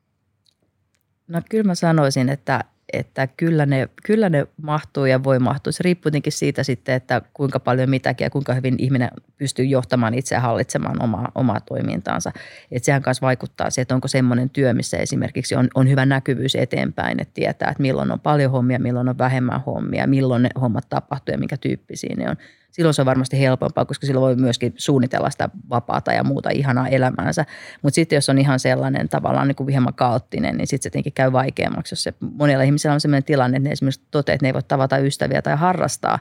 No 1.27 1.41
kyllä 1.49 1.63
mä 1.63 1.75
sanoisin, 1.75 2.29
että 2.29 2.63
että 2.93 3.27
kyllä 3.27 3.65
ne, 3.65 3.89
kyllä 4.03 4.29
ne 4.29 4.47
mahtuu 4.61 5.05
ja 5.05 5.23
voi 5.23 5.39
mahtua. 5.39 5.71
Se 5.71 5.83
riippuu 5.83 6.11
tietenkin 6.11 6.33
siitä 6.33 6.63
sitten, 6.63 6.95
että 6.95 7.21
kuinka 7.33 7.59
paljon 7.59 7.89
mitäkin 7.89 8.25
ja 8.25 8.29
kuinka 8.29 8.53
hyvin 8.53 8.75
ihminen 8.77 9.09
pystyy 9.37 9.65
johtamaan 9.65 10.13
itse 10.13 10.35
hallitsemaan 10.35 11.03
omaa, 11.03 11.31
omaa 11.35 11.59
toimintaansa. 11.59 12.31
Että 12.71 12.85
sehän 12.85 13.01
kanssa 13.01 13.25
vaikuttaa 13.25 13.69
siihen, 13.69 13.81
että 13.81 13.95
onko 13.95 14.07
semmoinen 14.07 14.49
työ, 14.49 14.73
missä 14.73 14.97
esimerkiksi 14.97 15.55
on, 15.55 15.67
on 15.75 15.89
hyvä 15.89 16.05
näkyvyys 16.05 16.55
eteenpäin, 16.55 17.21
että 17.21 17.33
tietää, 17.33 17.69
että 17.69 17.81
milloin 17.81 18.11
on 18.11 18.19
paljon 18.19 18.51
hommia, 18.51 18.79
milloin 18.79 19.09
on 19.09 19.17
vähemmän 19.17 19.61
hommia, 19.61 20.07
milloin 20.07 20.43
ne 20.43 20.49
hommat 20.61 20.89
tapahtuu 20.89 21.33
ja 21.33 21.39
minkä 21.39 21.57
tyyppisiä 21.57 22.15
ne 22.17 22.29
on 22.29 22.35
silloin 22.73 22.93
se 22.93 23.01
on 23.01 23.05
varmasti 23.05 23.39
helpompaa, 23.39 23.85
koska 23.85 24.07
silloin 24.07 24.21
voi 24.21 24.35
myöskin 24.35 24.73
suunnitella 24.77 25.29
sitä 25.29 25.49
vapaata 25.69 26.13
ja 26.13 26.23
muuta 26.23 26.49
ihanaa 26.49 26.87
elämäänsä. 26.87 27.45
Mutta 27.81 27.95
sitten 27.95 28.17
jos 28.17 28.29
on 28.29 28.39
ihan 28.39 28.59
sellainen 28.59 29.09
tavallaan 29.09 29.47
niin 29.47 29.55
kuin 29.55 29.69
hieman 29.69 29.93
kaoottinen, 29.93 30.57
niin 30.57 30.67
sitten 30.67 30.83
se 30.83 30.89
tietenkin 30.89 31.13
käy 31.13 31.31
vaikeammaksi, 31.31 31.93
jos 31.93 32.03
se 32.03 32.13
monilla 32.19 32.63
ihmisillä 32.63 32.93
on 32.93 33.01
sellainen 33.01 33.23
tilanne, 33.23 33.57
että 33.57 33.69
ne 33.69 33.73
esimerkiksi 33.73 34.01
toteaa, 34.11 34.33
että 34.33 34.45
ne 34.45 34.49
ei 34.49 34.53
voi 34.53 34.63
tavata 34.63 34.97
ystäviä 34.97 35.41
tai 35.41 35.55
harrastaa 35.55 36.19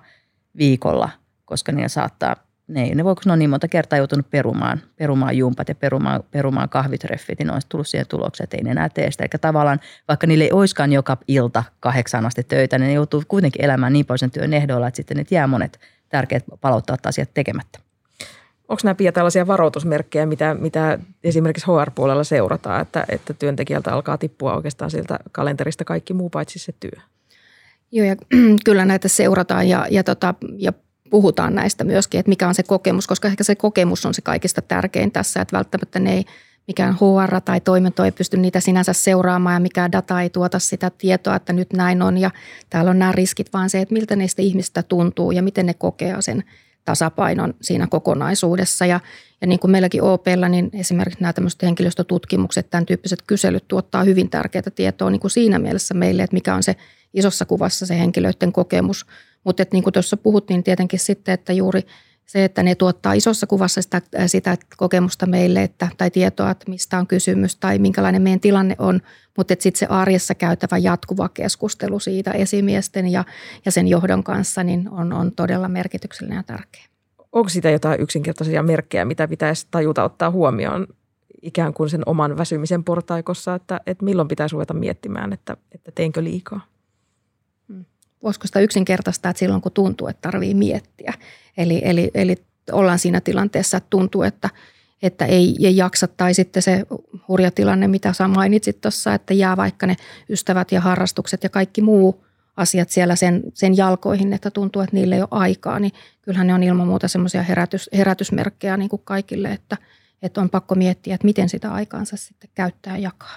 viikolla, 0.57 1.11
koska 1.45 1.73
niillä 1.73 1.89
saattaa 1.89 2.37
ne, 2.69 2.95
ne 2.95 3.05
voi, 3.05 3.15
kun 3.15 3.23
ne 3.27 3.33
on 3.33 3.39
niin 3.39 3.51
monta 3.51 3.69
kertaa 3.69 3.97
joutunut 3.97 4.31
perumaan, 4.31 4.81
perumaan 4.97 5.37
jumpat 5.37 5.69
ja 5.69 5.75
perumaan, 5.75 6.23
perumaan 6.31 6.69
kahvitreffit, 6.69 7.39
niin 7.39 7.47
ne 7.47 7.53
olisi 7.53 7.69
tullut 7.69 7.89
siihen 7.89 8.07
tulokseen, 8.07 8.45
että 8.45 8.57
ei 8.57 8.63
ne 8.63 8.71
enää 8.71 8.89
tee 8.89 9.11
sitä. 9.11 9.25
Eli 9.25 9.31
tavallaan, 9.41 9.81
vaikka 10.09 10.27
niille 10.27 10.45
ei 10.45 10.53
olisikaan 10.53 10.93
joka 10.93 11.17
ilta 11.29 11.65
kahdeksaan 11.81 12.27
asti 12.27 12.43
töitä, 12.43 12.79
niin 12.79 12.87
ne 12.87 12.93
joutuu 12.93 13.23
kuitenkin 13.29 13.65
elämään 13.65 13.93
niin 13.93 14.07
paljon 14.07 14.19
sen 14.19 14.31
työn 14.31 14.53
ehdoilla, 14.55 14.89
että 14.89 14.97
sitten 14.97 15.17
ne 15.17 15.25
jää 15.31 15.47
monet 15.47 15.79
tärkeät 16.13 16.45
palauttaa 16.61 16.97
asiat 17.05 17.35
tekemättä. 17.35 17.79
Onko 18.69 18.81
nämä 18.85 18.95
Pia 18.95 19.13
tällaisia 19.13 19.47
varoitusmerkkejä, 19.47 20.27
mitä, 20.27 20.55
mitä 20.55 20.99
esimerkiksi 21.25 21.67
HR-puolella 21.67 22.25
seurataan, 22.25 22.83
että, 22.83 23.05
että 23.09 23.35
työntekijältä 23.35 23.93
alkaa 23.93 24.19
tippua 24.19 24.57
oikeastaan 24.57 24.91
siltä 24.91 25.19
kalenterista 25.33 25.85
kaikki 25.85 26.15
muu 26.15 26.31
paitsi 26.31 26.59
se 26.59 26.73
työ? 26.81 27.01
Joo, 27.93 28.07
ja 28.07 28.17
kyllä 28.65 28.85
näitä 28.85 29.09
seurataan 29.09 29.69
ja, 29.69 29.87
ja, 29.91 30.05
tota, 30.05 30.35
ja 30.57 30.73
puhutaan 31.11 31.55
näistä 31.55 31.85
myöskin, 31.85 32.21
että 32.21 32.29
mikä 32.29 32.49
on 32.49 32.55
se 32.55 32.63
kokemus, 32.63 33.07
koska 33.07 33.29
ehkä 33.29 33.45
se 33.45 33.55
kokemus 33.55 34.07
on 34.07 34.15
se 34.15 34.23
kaikista 34.23 34.63
tärkein 34.63 35.13
tässä, 35.13 35.41
että 35.41 35.57
välttämättä 35.57 35.99
ne 35.99 36.13
ei 36.13 36.25
mikään 36.67 36.95
HR 36.95 37.41
tai 37.45 37.61
toiminto 37.61 38.05
ei 38.05 38.13
pysty 38.13 38.37
niitä 38.37 38.61
sinänsä 38.61 38.93
seuraamaan 38.93 39.55
ja 39.55 39.61
mikään 39.61 39.93
data 39.93 40.21
ei 40.21 40.31
tuota 40.31 40.59
sitä 40.59 40.91
tietoa, 40.99 41.37
että 41.37 41.53
nyt 41.53 41.73
näin 41.73 42.03
on 42.03 42.19
ja 42.19 42.31
täällä 42.71 42.91
on 42.91 42.99
nämä 42.99 43.13
riskit, 43.13 43.53
vaan 43.53 43.71
se, 43.71 43.81
että 43.81 43.93
miltä 43.93 44.17
niistä 44.17 44.43
ihmistä 44.43 44.83
tuntuu 44.83 45.33
ja 45.33 45.43
miten 45.43 45.67
ne 45.67 45.75
kokee 45.75 46.23
sen 46.23 46.45
tasapainon 46.85 47.55
siinä 47.61 47.87
kokonaisuudessa. 47.87 48.87
Ja, 48.87 49.01
ja 49.41 49.47
niin 49.47 49.59
kuin 49.59 49.71
meilläkin 49.71 50.03
OPlla, 50.03 50.49
niin 50.49 50.71
esimerkiksi 50.73 51.23
nämä 51.23 51.33
tämmöiset 51.33 51.63
henkilöstötutkimukset, 51.63 52.71
tämän 52.71 52.87
tyyppiset 52.87 53.23
kyselyt 53.27 53.69
tuottaa 53.69 54.05
hyvin 54.05 54.31
tärkeää 54.31 54.71
tietoa 54.75 55.11
niin 55.11 55.21
kuin 55.21 55.31
siinä 55.31 55.59
mielessä 55.59 55.95
meille, 55.95 56.23
että 56.23 56.35
mikä 56.35 56.55
on 56.55 56.63
se 56.63 56.77
isossa 57.15 57.45
kuvassa 57.45 57.87
se 57.87 57.99
henkilöiden 57.99 58.53
kokemus. 58.53 59.07
Mutta 59.45 59.65
niin 59.73 59.83
kuin 59.83 59.93
tuossa 59.93 60.17
puhuttiin 60.17 60.65
tietenkin 60.65 60.99
sitten, 60.99 61.35
että 61.35 61.53
juuri– 61.53 61.87
se, 62.27 62.45
että 62.45 62.63
ne 62.63 62.75
tuottaa 62.75 63.13
isossa 63.13 63.47
kuvassa 63.47 63.83
sitä, 63.83 64.03
sitä 64.27 64.57
kokemusta 64.77 65.27
meille 65.27 65.63
että, 65.63 65.89
tai 65.99 66.11
tietoa, 66.11 66.51
että 66.51 66.71
mistä 66.71 66.99
on 66.99 67.07
kysymys 67.07 67.57
tai 67.57 67.79
minkälainen 67.79 68.23
meidän 68.23 68.41
tilanne 68.41 68.77
on, 68.79 69.01
mutta 69.37 69.55
sitten 69.59 69.79
se 69.79 69.87
arjessa 69.87 70.35
käytävä 70.35 70.79
jatkuva 70.79 71.29
keskustelu 71.29 71.99
siitä 71.99 72.31
esimiesten 72.31 73.09
ja, 73.09 73.25
ja 73.65 73.73
sen 73.73 73.89
johdon 73.89 74.25
kanssa 74.25 74.65
niin 74.65 74.89
on, 74.91 75.13
on 75.13 75.33
todella 75.33 75.69
merkityksellinen 75.69 76.37
ja 76.37 76.43
tärkeä. 76.43 76.83
Onko 77.33 77.49
sitä 77.49 77.71
jotain 77.71 78.01
yksinkertaisia 78.01 78.63
merkkejä, 78.63 79.05
mitä 79.05 79.29
pitäisi 79.29 79.67
tajuta 79.71 80.05
ottaa 80.05 80.31
huomioon 80.31 80.87
ikään 81.43 81.75
kuin 81.75 81.91
sen 81.91 82.03
oman 82.07 82.37
väsymisen 82.37 82.85
portaikossa, 82.85 83.55
että, 83.55 83.81
että 83.87 84.05
milloin 84.05 84.29
pitäisi 84.29 84.53
ruveta 84.53 84.75
miettimään, 84.75 85.33
että, 85.33 85.57
että 85.75 85.93
teenkö 85.95 86.25
liikaa? 86.25 86.61
Voisiko 88.23 88.47
sitä 88.47 88.61
yksinkertaistaa, 88.61 89.31
että 89.31 89.39
silloin 89.39 89.63
kun 89.63 89.73
tuntuu, 89.73 90.07
että 90.07 90.31
tarvii 90.31 90.55
miettiä. 90.55 91.15
Eli, 91.57 91.83
eli, 91.85 92.11
eli 92.15 92.37
ollaan 92.73 92.99
siinä 92.99 93.21
tilanteessa, 93.21 93.77
että 93.77 93.91
tuntuu, 93.91 94.23
että, 94.23 94.51
että 95.03 95.27
ei, 95.27 95.57
ei 95.63 95.77
jaksa 95.77 96.09
tai 96.09 96.35
sitten 96.35 96.63
se 96.63 96.87
hurja 97.29 97.51
tilanne, 97.51 97.89
mitä 97.89 98.13
sä 98.13 98.29
mainitsit 98.29 98.81
tuossa, 98.81 99.15
että 99.15 99.35
jää 99.35 99.57
vaikka 99.57 99.87
ne 99.87 99.97
ystävät 100.31 100.73
ja 100.73 100.81
harrastukset 100.81 101.43
ja 101.43 101.49
kaikki 101.49 101.83
muu 101.83 102.25
asiat 102.57 102.91
siellä 102.91 103.17
sen, 103.17 103.43
sen 103.55 103.77
jalkoihin, 103.77 104.33
että 104.33 104.51
tuntuu, 104.51 104.83
että 104.83 104.97
niille 104.97 105.15
ei 105.15 105.21
ole 105.21 105.29
aikaa, 105.31 105.79
niin 105.79 105.93
kyllähän 106.23 106.47
ne 106.47 106.55
on 106.55 106.63
ilman 106.63 106.87
muuta 106.87 107.09
semmoisia 107.09 107.43
herätys, 107.43 107.91
herätysmerkkejä 107.93 108.77
niin 108.77 108.89
kuin 108.89 109.03
kaikille, 109.05 109.49
että, 109.49 109.77
että 110.23 110.41
on 110.41 110.51
pakko 110.51 110.75
miettiä, 110.75 111.15
että 111.15 111.25
miten 111.25 111.49
sitä 111.49 111.73
aikaansa 111.73 112.17
sitten 112.17 112.51
käyttää 112.55 112.97
ja 112.97 113.03
jakaa. 113.03 113.37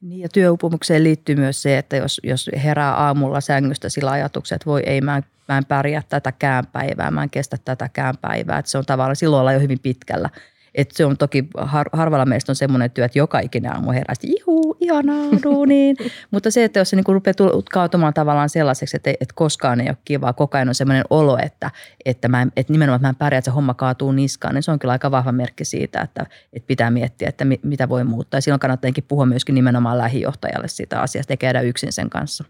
Niin 0.00 0.20
ja 0.20 0.28
työupumukseen 0.28 1.04
liittyy 1.04 1.36
myös 1.36 1.62
se, 1.62 1.78
että 1.78 1.96
jos, 1.96 2.20
jos 2.24 2.50
herää 2.64 2.94
aamulla 2.94 3.40
sängystä 3.40 3.88
sillä 3.88 4.10
ajatuksella, 4.10 4.56
että 4.56 4.66
voi 4.66 4.82
ei, 4.86 5.00
mä 5.00 5.16
en, 5.16 5.24
mä 5.48 5.58
en 5.58 5.64
pärjää 5.64 6.02
tätäkään 6.08 6.66
päivää, 6.66 7.10
mä 7.10 7.22
en 7.22 7.30
kestä 7.30 7.56
tätäkään 7.64 8.14
päivää. 8.20 8.58
Että 8.58 8.70
se 8.70 8.78
on 8.78 8.86
tavallaan, 8.86 9.16
silloin 9.16 9.40
ollaan 9.40 9.54
jo 9.54 9.60
hyvin 9.60 9.78
pitkällä. 9.78 10.30
Et 10.74 10.90
se 10.90 11.04
on 11.04 11.16
toki, 11.16 11.48
har, 11.56 11.86
harvalla 11.92 12.26
meistä 12.26 12.52
on 12.52 12.56
semmoinen 12.56 12.90
työ, 12.90 13.04
että 13.04 13.18
joka 13.18 13.40
ikinen 13.40 13.72
aamu 13.72 13.90
herää, 13.92 14.14
ihuu, 14.22 14.76
ihanaa, 14.80 15.26
duuniin. 15.42 15.96
Mutta 16.30 16.50
se, 16.50 16.64
että 16.64 16.78
jos 16.78 16.90
se 16.90 16.96
niin 16.96 17.04
rupeaa 17.08 17.34
kaatumaan 17.72 18.14
tavallaan 18.14 18.48
sellaiseksi, 18.48 18.96
että, 18.96 19.10
että 19.10 19.34
koskaan 19.34 19.80
ei 19.80 19.88
ole 19.88 19.96
kivaa, 20.04 20.32
koko 20.32 20.56
ajan 20.56 20.68
on 20.68 20.74
semmoinen 20.74 21.04
olo, 21.10 21.38
että, 21.42 21.70
että, 22.04 22.28
mä 22.28 22.42
en, 22.42 22.52
että 22.56 22.72
nimenomaan 22.72 22.96
että 22.96 23.06
mä 23.06 23.10
en 23.10 23.16
pärjää, 23.16 23.38
että 23.38 23.50
se 23.50 23.54
homma 23.54 23.74
kaatuu 23.74 24.12
niskaan, 24.12 24.54
niin 24.54 24.62
se 24.62 24.70
on 24.70 24.78
kyllä 24.78 24.92
aika 24.92 25.10
vahva 25.10 25.32
merkki 25.32 25.64
siitä, 25.64 26.00
että, 26.00 26.26
että 26.52 26.66
pitää 26.66 26.90
miettiä, 26.90 27.28
että 27.28 27.44
mitä 27.62 27.88
voi 27.88 28.04
muuttaa. 28.04 28.38
Ja 28.38 28.42
silloin 28.42 28.60
kannattaa 28.60 28.90
puhua 29.08 29.26
myöskin 29.26 29.54
nimenomaan 29.54 29.98
lähijohtajalle 29.98 30.68
siitä 30.68 31.00
asiasta 31.00 31.32
ja 31.32 31.36
käydä 31.36 31.60
yksin 31.60 31.92
sen 31.92 32.10
kanssa. 32.10 32.44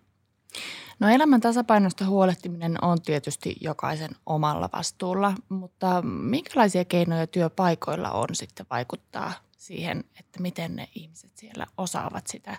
No 1.01 1.09
elämän 1.09 1.41
tasapainosta 1.41 2.07
huolehtiminen 2.07 2.85
on 2.85 3.03
tietysti 3.03 3.57
jokaisen 3.61 4.11
omalla 4.27 4.69
vastuulla, 4.73 5.35
mutta 5.49 6.03
minkälaisia 6.03 6.85
keinoja 6.85 7.27
työpaikoilla 7.27 8.11
on 8.11 8.29
sitten 8.33 8.67
vaikuttaa 8.71 9.33
siihen, 9.57 10.05
että 10.19 10.43
miten 10.43 10.77
ne 10.77 10.89
ihmiset 10.95 11.31
siellä 11.35 11.67
osaavat 11.79 12.27
sitä 12.27 12.59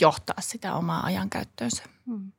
johtaa 0.00 0.40
sitä 0.40 0.74
omaa 0.74 1.04
ajankäyttöönsä? 1.04 1.82
Hmm. 2.06 2.32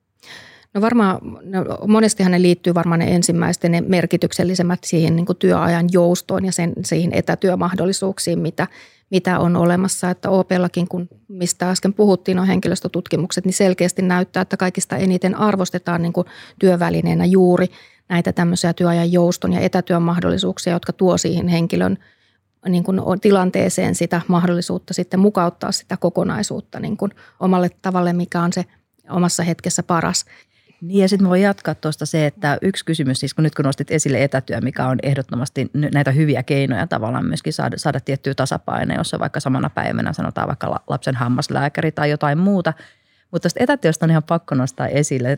No 0.74 0.82
varmaan, 0.82 1.20
no 1.44 1.66
monestihan 1.88 2.32
ne 2.32 2.42
liittyy 2.42 2.74
varmaan 2.74 3.00
ne 3.00 3.16
ensimmäisten 3.16 3.72
ne 3.72 3.82
merkityksellisemmät 3.82 4.84
siihen 4.84 5.16
niin 5.16 5.26
työajan 5.40 5.90
joustoon 5.92 6.46
ja 6.46 6.52
sen, 6.52 6.74
siihen 6.86 7.14
etätyömahdollisuuksiin, 7.14 8.40
mitä, 8.40 8.68
mitä 9.12 9.40
on 9.40 9.56
olemassa. 9.56 10.10
Että 10.10 10.30
OPllakin, 10.30 10.88
kun 10.88 11.10
mistä 11.28 11.70
äsken 11.70 11.94
puhuttiin, 11.94 12.40
on 12.40 12.48
henkilöstötutkimukset, 12.48 13.46
niin 13.46 13.54
selkeästi 13.54 14.02
näyttää, 14.02 14.42
että 14.42 14.58
kaikista 14.58 14.98
eniten 14.98 15.36
arvostetaan 15.36 16.02
niin 16.02 16.14
kuin 16.14 16.28
työvälineenä 16.60 17.26
juuri 17.26 17.68
näitä 18.10 18.34
tämmöisiä 18.34 18.74
työajan 18.74 19.12
jouston 19.12 19.54
ja 19.54 19.60
etätyön 19.60 20.02
mahdollisuuksia, 20.02 20.74
jotka 20.74 20.94
tuo 20.94 21.18
siihen 21.18 21.48
henkilön 21.48 21.98
niin 22.70 22.84
kuin 22.84 23.02
tilanteeseen 23.22 23.96
sitä 23.96 24.22
mahdollisuutta 24.28 24.94
sitten 24.94 25.20
mukauttaa 25.20 25.72
sitä 25.72 25.98
kokonaisuutta 25.98 26.80
niin 26.80 26.98
kuin 26.98 27.12
omalle 27.40 27.70
tavalle, 27.82 28.14
mikä 28.14 28.42
on 28.42 28.54
se 28.54 28.66
omassa 29.10 29.44
hetkessä 29.44 29.84
paras. 29.84 30.26
Niin 30.82 31.02
ja 31.02 31.10
sitten 31.10 31.30
voi 31.30 31.42
jatkaa 31.42 31.76
tuosta 31.76 32.06
se, 32.06 32.26
että 32.26 32.58
yksi 32.62 32.86
kysymys, 32.86 33.20
siis 33.20 33.34
kun 33.34 33.44
nyt 33.44 33.56
kun 33.56 33.66
nostit 33.66 33.92
esille 33.92 34.24
etätyö, 34.24 34.62
mikä 34.62 34.88
on 34.88 34.98
ehdottomasti 35.04 35.72
näitä 35.94 36.12
hyviä 36.12 36.44
keinoja 36.44 36.88
tavallaan 36.88 37.26
myöskin 37.26 37.54
saada, 37.54 37.78
saada 37.78 38.00
tiettyä 38.00 38.34
tasapainoa, 38.36 38.98
jos 38.98 39.14
on 39.14 39.20
vaikka 39.20 39.40
samana 39.40 39.70
päivänä 39.70 40.14
sanotaan 40.14 40.48
vaikka 40.48 40.84
lapsen 40.88 41.16
hammaslääkäri 41.16 41.92
tai 41.92 42.10
jotain 42.10 42.38
muuta. 42.38 42.74
Mutta 43.32 43.46
tästä 43.46 43.64
etätyöstä 43.64 44.06
on 44.06 44.10
ihan 44.10 44.24
pakko 44.24 44.56
nostaa 44.56 44.88
esille 44.88 45.38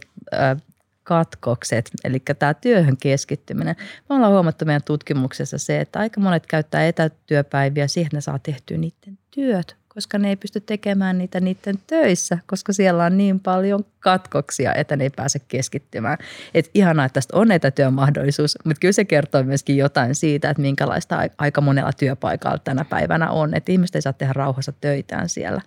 katkokset, 1.03 1.91
eli 2.03 2.19
tämä 2.19 2.53
työhön 2.53 2.97
keskittyminen. 2.97 3.75
Me 4.09 4.15
ollaan 4.15 4.31
huomattu 4.31 4.65
meidän 4.65 4.83
tutkimuksessa 4.83 5.57
se, 5.57 5.81
että 5.81 5.99
aika 5.99 6.21
monet 6.21 6.45
käyttää 6.47 6.87
etätyöpäiviä 6.87 7.87
siihen, 7.87 8.07
että 8.07 8.17
ne 8.17 8.21
saa 8.21 8.39
tehtyä 8.39 8.77
niiden 8.77 9.17
työt 9.31 9.76
koska 9.97 10.17
ne 10.17 10.29
ei 10.29 10.35
pysty 10.35 10.61
tekemään 10.61 11.17
niitä 11.17 11.39
niiden 11.39 11.75
töissä, 11.87 12.37
koska 12.45 12.73
siellä 12.73 13.05
on 13.05 13.17
niin 13.17 13.39
paljon 13.39 13.85
katkoksia, 13.99 14.75
että 14.75 14.95
ne 14.95 15.03
ei 15.03 15.09
pääse 15.09 15.39
keskittymään. 15.47 16.17
Et 16.53 16.69
ihanaa, 16.73 17.05
että 17.05 17.13
tästä 17.13 17.37
on 17.37 17.51
etätyömahdollisuus, 17.51 18.57
mutta 18.65 18.79
kyllä 18.79 18.91
se 18.91 19.05
kertoo 19.05 19.43
myöskin 19.43 19.77
jotain 19.77 20.15
siitä, 20.15 20.49
että 20.49 20.61
minkälaista 20.61 21.19
aika 21.37 21.61
monella 21.61 21.93
työpaikalla 21.93 22.57
tänä 22.57 22.85
päivänä 22.85 23.31
on, 23.31 23.53
että 23.53 23.71
ihmiset 23.71 23.95
ei 23.95 24.01
saa 24.01 24.13
tehdä 24.13 24.33
rauhassa 24.33 24.71
töitään 24.81 25.29
siellä. 25.29 25.61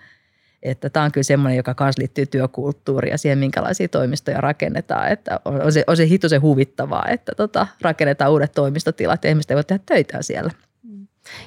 Että 0.63 0.91
tämä 0.91 1.05
on 1.05 1.13
kyllä 1.13 1.25
semmoinen, 1.25 1.57
joka 1.57 1.75
myös 1.81 1.99
liittyy 1.99 2.27
työkulttuuriin 2.27 3.11
ja 3.13 3.19
siihen, 3.19 3.39
minkälaisia 3.39 3.89
toimistoja 3.89 4.41
rakennetaan. 4.41 5.13
Että 5.13 5.41
on 5.45 5.73
se, 5.73 5.85
on 5.87 5.97
se 5.97 6.09
hitosen 6.09 6.43
huvittavaa, 6.43 7.09
että 7.09 7.33
tota, 7.37 7.67
rakennetaan 7.81 8.33
uudet 8.33 8.53
toimistotilat 8.53 9.25
ja 9.25 9.31
ihmiset 9.31 9.51
eivät 9.51 9.67
tehdä 9.67 9.83
töitä 9.87 10.23
siellä. 10.23 10.51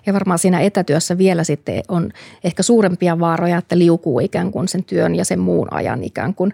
Ja 0.05 0.13
varmaan 0.13 0.39
siinä 0.39 0.59
etätyössä 0.59 1.17
vielä 1.17 1.43
sitten 1.43 1.83
on 1.87 2.11
ehkä 2.43 2.63
suurempia 2.63 3.19
vaaroja, 3.19 3.57
että 3.57 3.77
liukuu 3.77 4.19
ikään 4.19 4.51
kuin 4.51 4.67
sen 4.67 4.83
työn 4.83 5.15
ja 5.15 5.25
sen 5.25 5.39
muun 5.39 5.73
ajan 5.73 6.03
ikään 6.03 6.33
kuin 6.33 6.53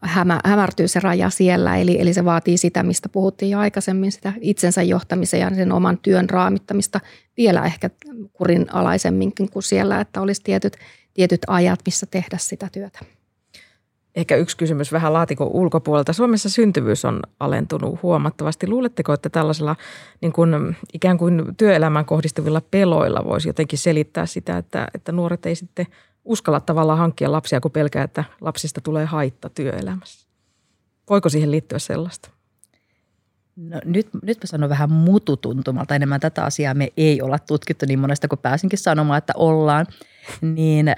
hämä, 0.00 0.40
hämärtyy 0.44 0.88
se 0.88 1.00
raja 1.00 1.30
siellä. 1.30 1.76
Eli, 1.76 2.00
eli 2.00 2.14
se 2.14 2.24
vaatii 2.24 2.58
sitä, 2.58 2.82
mistä 2.82 3.08
puhuttiin 3.08 3.50
jo 3.50 3.58
aikaisemmin, 3.58 4.12
sitä 4.12 4.32
itsensä 4.40 4.82
johtamisen 4.82 5.40
ja 5.40 5.54
sen 5.54 5.72
oman 5.72 5.98
työn 5.98 6.30
raamittamista 6.30 7.00
vielä 7.36 7.64
ehkä 7.64 7.90
kurinalaisemminkin 8.32 9.50
kuin 9.50 9.62
siellä, 9.62 10.00
että 10.00 10.20
olisi 10.20 10.42
tietyt, 10.44 10.76
tietyt 11.14 11.40
ajat, 11.46 11.80
missä 11.86 12.06
tehdä 12.06 12.38
sitä 12.38 12.68
työtä. 12.72 12.98
Ehkä 14.16 14.36
yksi 14.36 14.56
kysymys 14.56 14.92
vähän 14.92 15.12
laatikon 15.12 15.50
ulkopuolelta. 15.52 16.12
Suomessa 16.12 16.50
syntyvyys 16.50 17.04
on 17.04 17.20
alentunut 17.40 18.02
huomattavasti. 18.02 18.68
Luuletteko, 18.68 19.12
että 19.12 19.28
tällaisella 19.28 19.76
niin 20.20 20.32
kuin, 20.32 20.76
ikään 20.92 21.18
kuin 21.18 21.42
työelämään 21.56 22.04
kohdistuvilla 22.04 22.62
peloilla 22.70 23.24
voisi 23.24 23.48
jotenkin 23.48 23.78
selittää 23.78 24.26
sitä, 24.26 24.58
että, 24.58 24.88
että 24.94 25.12
nuoret 25.12 25.46
ei 25.46 25.54
sitten 25.54 25.86
uskalla 26.24 26.60
tavallaan 26.60 26.98
hankkia 26.98 27.32
lapsia, 27.32 27.60
kun 27.60 27.70
pelkää, 27.70 28.04
että 28.04 28.24
lapsista 28.40 28.80
tulee 28.80 29.04
haitta 29.04 29.48
työelämässä? 29.48 30.28
Voiko 31.10 31.28
siihen 31.28 31.50
liittyä 31.50 31.78
sellaista? 31.78 32.30
No, 33.56 33.80
nyt, 33.84 34.08
nyt 34.22 34.38
mä 34.38 34.46
sanon 34.46 34.70
vähän 34.70 34.92
mututuntumalta 34.92 35.94
enemmän 35.94 36.20
tätä 36.20 36.44
asiaa. 36.44 36.74
Me 36.74 36.88
ei 36.96 37.22
olla 37.22 37.38
tutkittu 37.38 37.86
niin 37.86 37.98
monesta 37.98 38.28
kuin 38.28 38.38
pääsinkin 38.38 38.78
sanomaan, 38.78 39.18
että 39.18 39.32
ollaan. 39.36 39.86
Niin 40.40 40.94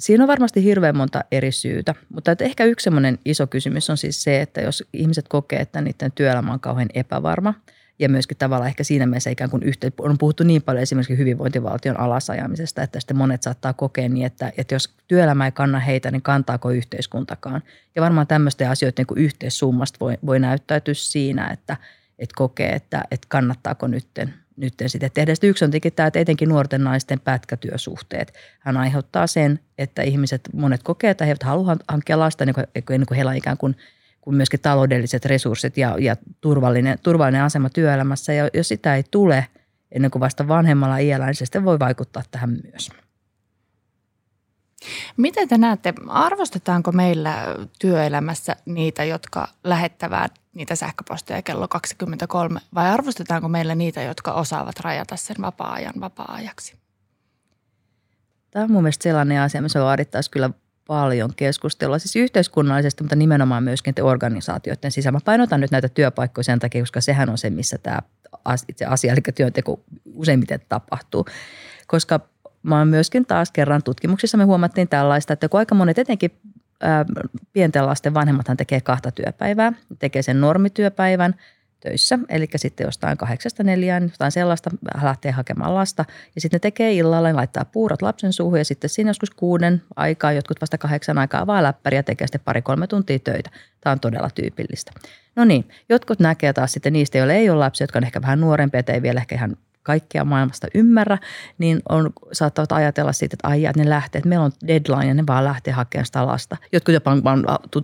Siinä 0.00 0.24
on 0.24 0.28
varmasti 0.28 0.64
hirveän 0.64 0.96
monta 0.96 1.24
eri 1.32 1.52
syytä, 1.52 1.94
mutta 2.14 2.32
että 2.32 2.44
ehkä 2.44 2.64
yksi 2.64 2.84
semmoinen 2.84 3.18
iso 3.24 3.46
kysymys 3.46 3.90
on 3.90 3.96
siis 3.96 4.22
se, 4.22 4.40
että 4.40 4.60
jos 4.60 4.84
ihmiset 4.92 5.28
kokee, 5.28 5.60
että 5.60 5.80
niiden 5.80 6.12
työelämä 6.12 6.52
on 6.52 6.60
kauhean 6.60 6.88
epävarma 6.94 7.54
ja 7.98 8.08
myöskin 8.08 8.36
tavallaan 8.36 8.68
ehkä 8.68 8.84
siinä 8.84 9.06
mielessä 9.06 9.30
ikään 9.30 9.50
kuin 9.50 9.62
yhteen, 9.62 9.92
on 9.98 10.18
puhuttu 10.18 10.44
niin 10.44 10.62
paljon 10.62 10.82
esimerkiksi 10.82 11.18
hyvinvointivaltion 11.18 12.00
alasajamisesta, 12.00 12.82
että 12.82 13.00
sitten 13.00 13.16
monet 13.16 13.42
saattaa 13.42 13.72
kokea 13.72 14.08
niin, 14.08 14.26
että, 14.26 14.52
että 14.58 14.74
jos 14.74 14.94
työelämä 15.08 15.44
ei 15.44 15.52
kanna 15.52 15.78
heitä, 15.78 16.10
niin 16.10 16.22
kantaako 16.22 16.70
yhteiskuntakaan. 16.70 17.62
Ja 17.94 18.02
varmaan 18.02 18.26
tämmöisten 18.26 18.70
asioiden 18.70 19.04
niin 19.08 19.24
yhteissummasta 19.24 19.96
voi, 20.00 20.18
voi 20.26 20.38
näyttäytyä 20.38 20.94
siinä, 20.94 21.50
että, 21.50 21.76
että 22.18 22.34
kokee, 22.36 22.72
että, 22.72 23.04
että 23.10 23.26
kannattaako 23.28 23.86
nytten 23.86 24.34
nyt 24.60 24.74
sitten 24.86 25.10
tehdä. 25.14 25.34
Sitten 25.34 25.50
yksi 25.50 25.64
on 25.64 25.70
tietenkin 25.70 25.92
tämä, 25.92 26.06
että 26.06 26.18
etenkin 26.18 26.48
nuorten 26.48 26.84
naisten 26.84 27.20
pätkätyösuhteet. 27.20 28.32
Hän 28.60 28.76
aiheuttaa 28.76 29.26
sen, 29.26 29.60
että 29.78 30.02
ihmiset, 30.02 30.40
monet 30.52 30.82
kokee, 30.82 31.10
että 31.10 31.24
he 31.24 31.30
eivät 31.30 31.42
halua 31.42 31.76
hankkia 31.88 32.18
lasta 32.18 32.44
ennen 32.44 32.54
kuin, 32.54 32.66
ennen 32.90 33.06
kuin 33.06 33.16
heillä 33.16 33.30
on 33.30 33.36
ikään 33.36 33.56
kuin, 33.56 33.76
kuin 34.20 34.36
myöskin 34.36 34.60
taloudelliset 34.60 35.24
resurssit 35.24 35.76
ja, 35.76 35.96
ja 35.98 36.16
turvallinen, 36.40 36.98
turvallinen 37.02 37.42
asema 37.42 37.70
työelämässä. 37.70 38.32
Ja 38.32 38.48
jos 38.54 38.68
sitä 38.68 38.96
ei 38.96 39.02
tule 39.10 39.46
ennen 39.92 40.10
kuin 40.10 40.20
vasta 40.20 40.48
vanhemmalla 40.48 40.98
iällä, 40.98 41.26
niin 41.26 41.34
se 41.34 41.44
sitten 41.44 41.64
voi 41.64 41.78
vaikuttaa 41.78 42.22
tähän 42.30 42.58
myös. 42.72 42.90
Miten 45.16 45.48
te 45.48 45.58
näette, 45.58 45.94
arvostetaanko 46.08 46.92
meillä 46.92 47.34
työelämässä 47.78 48.56
niitä, 48.66 49.04
jotka 49.04 49.48
lähettävät 49.64 50.32
niitä 50.54 50.74
sähköposteja 50.74 51.42
kello 51.42 51.68
23 51.68 52.60
vai 52.74 52.88
arvostetaanko 52.88 53.48
meillä 53.48 53.74
niitä, 53.74 54.02
jotka 54.02 54.32
osaavat 54.32 54.80
rajata 54.80 55.16
sen 55.16 55.36
vapaa-ajan 55.42 55.94
vapaa-ajaksi? 56.00 56.76
Tämä 58.50 58.64
on 58.64 58.72
mun 58.72 58.82
mielestä 58.82 59.02
sellainen 59.02 59.40
asia, 59.40 59.62
missä 59.62 59.80
vaadittaisiin 59.80 60.30
kyllä 60.30 60.50
paljon 60.86 61.30
keskustelua, 61.36 61.98
siis 61.98 62.16
yhteiskunnallisesti, 62.16 63.02
mutta 63.02 63.16
nimenomaan 63.16 63.64
myöskin 63.64 63.94
organisaatioiden 64.02 64.92
sisällä. 64.92 65.16
Mä 65.16 65.20
painotan 65.24 65.60
nyt 65.60 65.70
näitä 65.70 65.88
työpaikkoja 65.88 66.44
sen 66.44 66.58
takia, 66.58 66.82
koska 66.82 67.00
sehän 67.00 67.30
on 67.30 67.38
se, 67.38 67.50
missä 67.50 67.78
tämä 67.78 67.98
itse 68.68 68.84
asia, 68.84 69.12
eli 69.12 69.20
työnteko 69.34 69.80
useimmiten 70.14 70.60
tapahtuu. 70.68 71.26
Koska 71.86 72.20
oon 72.70 72.88
myöskin 72.88 73.26
taas 73.26 73.50
kerran 73.50 73.82
tutkimuksissa 73.82 74.38
me 74.38 74.44
huomattiin 74.44 74.88
tällaista, 74.88 75.32
että 75.32 75.48
kun 75.48 75.60
aika 75.60 75.74
monet 75.74 75.98
etenkin 75.98 76.30
ää, 76.80 77.04
pienten 77.52 77.86
lasten 77.86 78.14
vanhemmathan 78.14 78.56
tekee 78.56 78.80
kahta 78.80 79.10
työpäivää, 79.10 79.72
tekee 79.98 80.22
sen 80.22 80.40
normityöpäivän 80.40 81.34
töissä, 81.80 82.18
eli 82.28 82.48
sitten 82.56 82.84
jostain 82.84 83.18
kahdeksasta 83.18 83.62
neljään, 83.62 84.02
jotain 84.02 84.32
sellaista, 84.32 84.70
lähtee 85.02 85.32
hakemaan 85.32 85.74
lasta. 85.74 86.04
Ja 86.34 86.40
sitten 86.40 86.56
ne 86.56 86.60
tekee 86.60 86.92
illalla, 86.92 87.28
ne 87.28 87.32
laittaa 87.32 87.64
puurot 87.64 88.02
lapsen 88.02 88.32
suuhun 88.32 88.58
ja 88.58 88.64
sitten 88.64 88.90
siinä 88.90 89.10
joskus 89.10 89.30
kuuden 89.30 89.82
aikaa, 89.96 90.32
jotkut 90.32 90.60
vasta 90.60 90.78
kahdeksan 90.78 91.18
aikaa 91.18 91.46
vaan 91.46 91.62
läppäri 91.62 91.96
ja 91.96 92.02
tekee 92.02 92.26
sitten 92.26 92.40
pari-kolme 92.44 92.86
tuntia 92.86 93.18
töitä. 93.18 93.50
Tämä 93.80 93.92
on 93.92 94.00
todella 94.00 94.30
tyypillistä. 94.34 94.92
No 95.36 95.44
niin, 95.44 95.68
jotkut 95.88 96.20
näkee 96.20 96.52
taas 96.52 96.72
sitten 96.72 96.92
niistä, 96.92 97.18
joille 97.18 97.36
ei 97.36 97.50
ole 97.50 97.58
lapsia, 97.58 97.84
jotka 97.84 97.98
on 97.98 98.04
ehkä 98.04 98.22
vähän 98.22 98.40
nuorempia, 98.40 98.80
että 98.80 98.92
ei 98.92 99.02
vielä 99.02 99.20
ehkä 99.20 99.34
ihan 99.34 99.56
kaikkea 99.82 100.24
maailmasta 100.24 100.66
ymmärrä, 100.74 101.18
niin 101.58 101.82
on, 101.88 102.10
saattavat 102.32 102.72
ajatella 102.72 103.12
siitä, 103.12 103.34
että 103.34 103.48
ai, 103.48 103.62
ne 103.76 103.88
lähtee, 103.88 104.18
että 104.18 104.28
meillä 104.28 104.44
on 104.44 104.52
deadline 104.66 105.06
ja 105.06 105.14
ne 105.14 105.26
vaan 105.26 105.44
lähtee 105.44 105.72
hakemaan 105.72 106.06
sitä 106.06 106.26
lasta. 106.26 106.56
Jotkut 106.72 106.94
jopa 106.94 107.10
on 107.10 107.22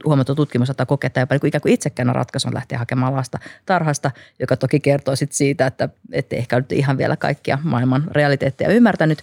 huomattu 0.04 0.35
tutkimus, 0.35 0.70
että 0.70 0.87
kokea 0.87 1.11
jopa 1.16 1.35
niin 1.35 1.40
kuin 1.40 1.48
ikään 1.48 1.62
kuin 1.62 1.72
itsekään 1.72 2.14
ratkaisun 2.14 2.54
lähteä 2.54 2.78
hakemaan 2.78 3.14
lasta 3.16 3.38
tarhasta, 3.66 4.11
joka 4.38 4.56
toki 4.56 4.80
kertoo 4.80 5.16
sit 5.16 5.32
siitä, 5.32 5.66
että 5.66 5.88
ette 6.12 6.37
ehkä 6.37 6.56
nyt 6.56 6.72
ihan 6.72 6.98
vielä 6.98 7.16
kaikkia 7.16 7.59
maailman 7.62 8.04
realiteetteja 8.11 8.72
ymmärtänyt. 8.72 9.22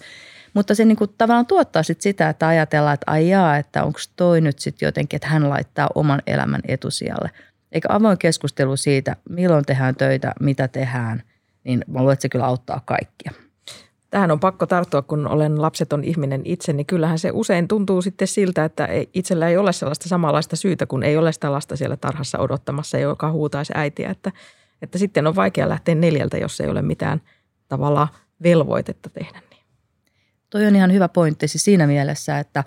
Mutta 0.53 0.75
se 0.75 0.86
niin 0.86 0.95
kuin 0.95 1.09
tavallaan 1.17 1.45
tuottaa 1.45 1.83
sit 1.83 2.01
sitä, 2.01 2.29
että 2.29 2.47
ajatellaan, 2.47 2.93
että 2.93 3.12
ai 3.12 3.29
jaa, 3.29 3.57
että 3.57 3.83
onko 3.83 3.99
toi 4.15 4.41
nyt 4.41 4.59
sitten 4.59 4.88
jotenkin, 4.88 5.17
että 5.17 5.27
hän 5.27 5.49
laittaa 5.49 5.89
oman 5.95 6.21
elämän 6.27 6.62
etusijalle. 6.67 7.31
Eikä 7.71 7.88
avoin 7.91 8.17
keskustelu 8.17 8.77
siitä, 8.77 9.15
milloin 9.29 9.65
tehdään 9.65 9.95
töitä, 9.95 10.33
mitä 10.39 10.67
tehdään– 10.67 11.23
niin 11.63 11.84
mä 11.88 11.99
luulen, 11.99 12.13
että 12.13 12.21
se 12.21 12.30
kyllä 12.30 12.45
auttaa 12.45 12.82
kaikkia. 12.86 13.32
Tähän 14.10 14.32
on 14.32 14.39
pakko 14.39 14.65
tarttua, 14.65 15.02
kun 15.02 15.28
olen 15.28 15.62
lapseton 15.62 16.04
ihminen 16.04 16.41
itse, 16.45 16.73
niin 16.73 16.86
kyllähän 16.86 17.19
se 17.19 17.32
usein 17.34 17.67
tuntuu 17.67 18.02
sitten 18.02 18.28
siltä, 18.28 18.65
että 18.65 18.88
itsellä 19.13 19.49
ei 19.49 19.58
ole 19.58 19.73
sellaista 19.73 20.10
samanlaista 20.10 20.56
syytä, 20.56 20.86
kun 20.86 21.04
ei 21.04 21.17
ole 21.17 21.32
sitä 21.32 21.52
lasta 21.52 21.76
siellä 21.76 21.97
tarhassa 21.97 22.39
odottamassa, 22.39 22.97
joka 22.97 23.32
huutaisi 23.32 23.73
äitiä, 23.76 24.10
että, 24.10 24.32
että 24.82 24.97
sitten 24.97 25.28
on 25.28 25.36
vaikea 25.36 25.69
lähteä 25.69 25.95
neljältä, 25.95 26.38
jos 26.38 26.62
ei 26.62 26.69
ole 26.69 26.82
mitään 26.82 27.21
tavallaan 27.67 28.08
velvoitetta 28.43 29.10
tehdä 29.10 29.41
niin. 29.49 29.63
Toi 30.49 30.65
on 30.65 30.76
ihan 30.76 30.93
hyvä 30.93 31.08
pointti 31.08 31.47
siis 31.47 31.63
siinä 31.63 31.88
mielessä, 31.88 32.39
että 32.39 32.63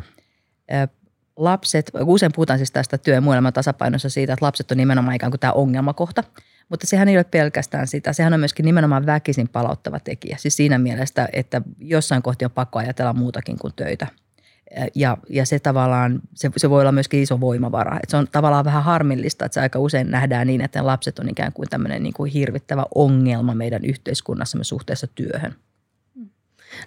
lapset, 1.36 1.90
usein 2.00 2.32
puhutaan 2.34 2.58
siis 2.58 2.72
tästä 2.72 2.98
työ- 2.98 3.14
ja 3.14 3.52
tasapainossa 3.52 4.08
siitä, 4.08 4.32
että 4.32 4.46
lapset 4.46 4.70
on 4.70 4.76
nimenomaan 4.76 5.16
ikään 5.16 5.32
kuin 5.32 5.40
tämä 5.40 5.52
ongelmakohta– 5.52 6.24
mutta 6.68 6.86
sehän 6.86 7.08
ei 7.08 7.16
ole 7.16 7.24
pelkästään 7.24 7.86
sitä. 7.86 8.12
Sehän 8.12 8.34
on 8.34 8.40
myöskin 8.40 8.64
nimenomaan 8.64 9.06
väkisin 9.06 9.48
palauttava 9.48 10.00
tekijä. 10.00 10.36
Siis 10.40 10.56
siinä 10.56 10.78
mielessä, 10.78 11.28
että 11.32 11.62
jossain 11.78 12.22
kohti 12.22 12.44
on 12.44 12.50
pakko 12.50 12.78
ajatella 12.78 13.12
muutakin 13.12 13.58
kuin 13.58 13.72
töitä. 13.76 14.06
Ja, 14.94 15.18
ja 15.30 15.46
se 15.46 15.58
tavallaan, 15.58 16.20
se, 16.34 16.50
se 16.56 16.70
voi 16.70 16.80
olla 16.80 16.92
myöskin 16.92 17.22
iso 17.22 17.40
voimavara. 17.40 17.96
Et 18.02 18.10
se 18.10 18.16
on 18.16 18.28
tavallaan 18.32 18.64
vähän 18.64 18.82
harmillista, 18.82 19.44
että 19.44 19.54
se 19.54 19.60
aika 19.60 19.78
usein 19.78 20.10
nähdään 20.10 20.46
niin, 20.46 20.60
että 20.60 20.86
lapset 20.86 21.18
on 21.18 21.28
ikään 21.28 21.52
kuin 21.52 21.68
tämmöinen 21.68 22.02
niin 22.02 22.12
kuin 22.12 22.32
hirvittävä 22.32 22.84
ongelma 22.94 23.54
meidän 23.54 23.84
yhteiskunnassamme 23.84 24.64
suhteessa 24.64 25.06
työhön. 25.06 25.54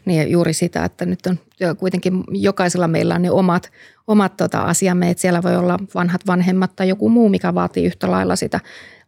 Niin 0.05 0.31
juuri 0.31 0.53
sitä, 0.53 0.85
että 0.85 1.05
nyt 1.05 1.19
on 1.25 1.39
kuitenkin 1.77 2.23
jokaisella 2.31 2.87
meillä 2.87 3.15
on 3.15 3.21
ne 3.21 3.31
omat, 3.31 3.71
omat 4.07 4.37
tota 4.37 4.61
asiamme, 4.61 5.09
että 5.09 5.21
siellä 5.21 5.43
voi 5.43 5.55
olla 5.55 5.79
vanhat 5.95 6.21
vanhemmat 6.27 6.75
tai 6.75 6.89
joku 6.89 7.09
muu, 7.09 7.29
mikä 7.29 7.53
vaatii 7.53 7.85
yhtä 7.85 8.11
lailla 8.11 8.35
sitä 8.35 8.59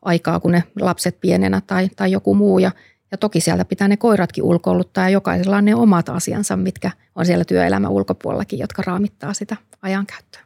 aikaa 0.02 0.40
kuin 0.40 0.52
ne 0.52 0.64
lapset 0.80 1.22
pienenä 1.22 1.62
tai, 1.68 1.90
tai 1.96 2.12
joku 2.12 2.36
muu. 2.36 2.60
Ja, 2.60 2.72
ja 3.12 3.18
toki 3.18 3.42
sieltä 3.42 3.66
pitää 3.66 3.88
ne 3.88 3.98
koiratkin 3.98 4.44
ulkoiluttaa 4.44 5.04
ja 5.04 5.10
jokaisella 5.10 5.58
on 5.58 5.66
ne 5.66 5.76
omat 5.76 6.10
asiansa, 6.10 6.58
mitkä 6.58 6.92
on 7.16 7.26
siellä 7.26 7.46
työelämän 7.46 7.92
ulkopuolellakin, 7.92 8.60
jotka 8.60 8.84
raamittaa 8.86 9.34
sitä 9.34 9.58
ajankäyttöä. 9.82 10.42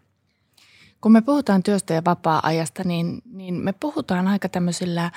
Kun 1.01 1.11
me 1.11 1.21
puhutaan 1.21 1.63
työstä 1.63 1.93
ja 1.93 2.01
vapaa-ajasta, 2.05 2.83
niin, 2.83 3.21
niin 3.33 3.53
me 3.53 3.73
puhutaan 3.73 4.27
aika 4.27 4.49
tämmöisillä 4.49 5.11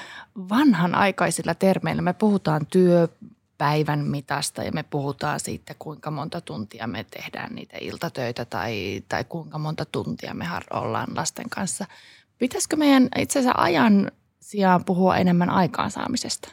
vanhanaikaisilla 0.49 1.55
termeillä. 1.55 2.03
Me 2.03 2.13
puhutaan 2.13 2.67
työpäivän 2.67 4.05
mitasta 4.05 4.63
ja 4.63 4.73
me 4.73 4.83
puhutaan 4.83 5.41
siitä, 5.41 5.75
kuinka 5.79 6.11
monta 6.11 6.41
tuntia 6.41 6.87
me 6.87 7.07
tehdään 7.11 7.55
niitä 7.55 7.77
iltatöitä 7.81 8.45
tai, 8.45 9.03
tai 9.09 9.25
kuinka 9.25 9.59
monta 9.59 9.85
tuntia 9.85 10.35
me 10.35 10.45
ollaan 10.71 11.09
lasten 11.17 11.51
kanssa. 11.51 11.87
Pitäisikö 12.39 12.77
meidän 12.77 13.09
itse 13.19 13.39
asiassa 13.39 13.63
ajan 13.63 14.11
sijaan 14.49 14.85
puhua 14.85 15.17
enemmän 15.17 15.51
aikaansaamisesta? 15.51 16.49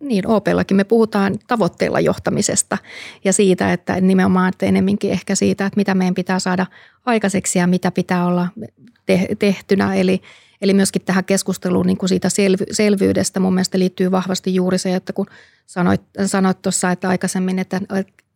Niin, 0.00 0.26
OP-lakin 0.26 0.76
me 0.76 0.84
puhutaan 0.84 1.38
tavoitteilla 1.46 2.00
johtamisesta 2.00 2.78
ja 3.24 3.32
siitä, 3.32 3.72
että 3.72 4.00
nimenomaan 4.00 4.48
että 4.48 4.66
enemminkin 4.66 5.10
ehkä 5.10 5.34
siitä, 5.34 5.66
että 5.66 5.76
mitä 5.76 5.94
meidän 5.94 6.14
pitää 6.14 6.38
saada 6.38 6.66
aikaiseksi 7.06 7.58
ja 7.58 7.66
mitä 7.66 7.90
pitää 7.90 8.26
olla 8.26 8.48
te- 9.06 9.28
tehtynä. 9.38 9.94
Eli, 9.94 10.22
eli 10.62 10.74
myöskin 10.74 11.02
tähän 11.02 11.24
keskusteluun 11.24 11.86
niin 11.86 11.98
kuin 11.98 12.08
siitä 12.08 12.28
selvy- 12.28 12.72
selvyydestä 12.72 13.40
mun 13.40 13.54
mielestä 13.54 13.78
liittyy 13.78 14.10
vahvasti 14.10 14.54
juuri 14.54 14.78
se, 14.78 14.94
että 14.94 15.12
kun 15.12 15.26
sanoit, 15.66 16.00
sanoit 16.26 16.62
tuossa 16.62 16.90
että 16.90 17.08
aikaisemmin, 17.08 17.58
että 17.58 17.80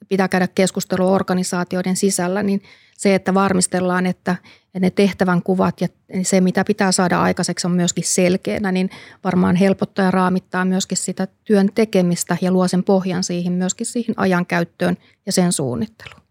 pitää 0.08 0.28
käydä 0.28 0.48
keskustelua 0.48 1.10
organisaatioiden 1.10 1.96
sisällä, 1.96 2.42
niin 2.42 2.62
se, 3.02 3.14
että 3.14 3.34
varmistellaan, 3.34 4.06
että 4.06 4.36
ne 4.80 4.90
tehtävän 4.90 5.42
kuvat 5.42 5.80
ja 5.80 5.88
se, 6.22 6.40
mitä 6.40 6.64
pitää 6.64 6.92
saada 6.92 7.22
aikaiseksi, 7.22 7.66
on 7.66 7.72
myöskin 7.72 8.04
selkeänä, 8.04 8.72
niin 8.72 8.90
varmaan 9.24 9.56
helpottaa 9.56 10.04
ja 10.04 10.10
raamittaa 10.10 10.64
myöskin 10.64 10.98
sitä 10.98 11.28
työn 11.44 11.68
tekemistä 11.74 12.36
ja 12.40 12.52
luo 12.52 12.68
sen 12.68 12.84
pohjan 12.84 13.24
siihen 13.24 13.52
myöskin 13.52 13.86
siihen 13.86 14.14
ajankäyttöön 14.16 14.96
ja 15.26 15.32
sen 15.32 15.52
suunnitteluun. 15.52 16.22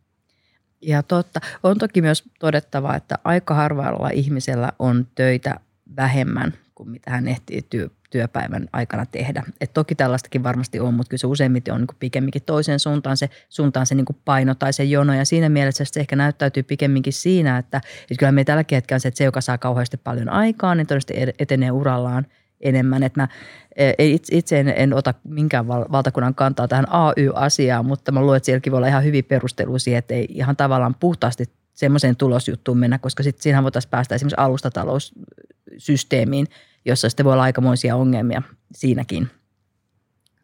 Ja 0.82 1.04
totta. 1.04 1.42
On 1.64 1.78
toki 1.78 2.02
myös 2.02 2.24
todettava, 2.40 2.96
että 2.96 3.18
aika 3.24 3.54
harvalla 3.54 4.10
ihmisellä 4.10 4.72
on 4.80 5.08
töitä 5.16 5.60
vähemmän 5.96 6.54
kuin 6.76 6.90
mitä 6.90 7.12
hän 7.12 7.28
ehtii 7.28 7.62
työ, 7.70 7.90
työpäivän 8.12 8.68
aikana 8.74 9.06
tehdä. 9.06 9.44
Et 9.62 9.74
toki 9.74 9.96
tällaistakin 9.96 10.44
varmasti 10.44 10.80
on, 10.80 10.94
mutta 10.94 11.10
kyllä 11.10 11.20
se 11.20 11.28
useimmiten 11.28 11.74
on 11.74 11.82
niin 11.82 11.98
pikemminkin 12.00 12.42
toiseen 12.46 12.80
suuntaan 12.80 13.18
se, 13.18 13.30
suuntaan 13.50 13.86
se 13.86 13.96
niin 13.96 14.06
paino 14.26 14.56
tai 14.56 14.74
se 14.74 14.84
jono. 14.84 15.14
Ja 15.14 15.26
siinä 15.26 15.50
mielessä 15.50 15.86
se 15.86 16.00
ehkä 16.00 16.16
näyttäytyy 16.16 16.64
pikemminkin 16.64 17.14
siinä, 17.14 17.58
että, 17.58 17.78
että 17.78 18.16
kyllä 18.20 18.32
me 18.32 18.44
tälläkin 18.44 18.76
hetkellä 18.76 19.00
se, 19.00 19.08
että 19.08 19.18
se, 19.18 19.24
joka 19.24 19.42
saa 19.42 19.58
kauheasti 19.58 19.98
paljon 19.98 20.30
aikaa, 20.30 20.76
niin 20.76 20.88
todennäköisesti 20.88 21.36
etenee 21.40 21.72
urallaan 21.72 22.26
enemmän. 22.62 23.04
Että 23.04 23.22
mä 23.22 23.28
e, 23.76 23.94
itse 24.32 24.60
en, 24.60 24.74
en 24.76 24.94
ota 24.94 25.14
minkään 25.24 25.68
valtakunnan 25.68 26.36
kantaa 26.36 26.68
tähän 26.68 26.88
AY-asiaan, 26.90 27.86
mutta 27.86 28.12
mä 28.12 28.22
luulen, 28.22 28.38
että 28.38 28.46
sielläkin 28.46 28.72
voi 28.72 28.78
olla 28.78 28.88
ihan 28.88 29.04
hyvin 29.04 29.26
perustelu 29.26 29.80
siihen, 29.80 30.00
että 30.00 30.14
ei 30.14 30.28
ihan 30.30 30.56
tavallaan 30.56 30.96
puhtaasti 31.00 31.46
semmoiseen 31.74 32.16
tulosjuttuun 32.16 32.78
mennä, 32.78 32.98
koska 32.98 33.24
sitten 33.24 33.44
siinähän 33.44 33.64
voitaisiin 33.64 33.90
päästä 33.90 34.16
esimerkiksi 34.16 34.42
alustataloussysteemiin, 34.42 36.48
jossa 36.86 37.10
sitten 37.10 37.24
voi 37.24 37.34
olla 37.34 37.44
aikamoisia 37.44 37.96
ongelmia 37.96 38.42
siinäkin. 38.74 39.30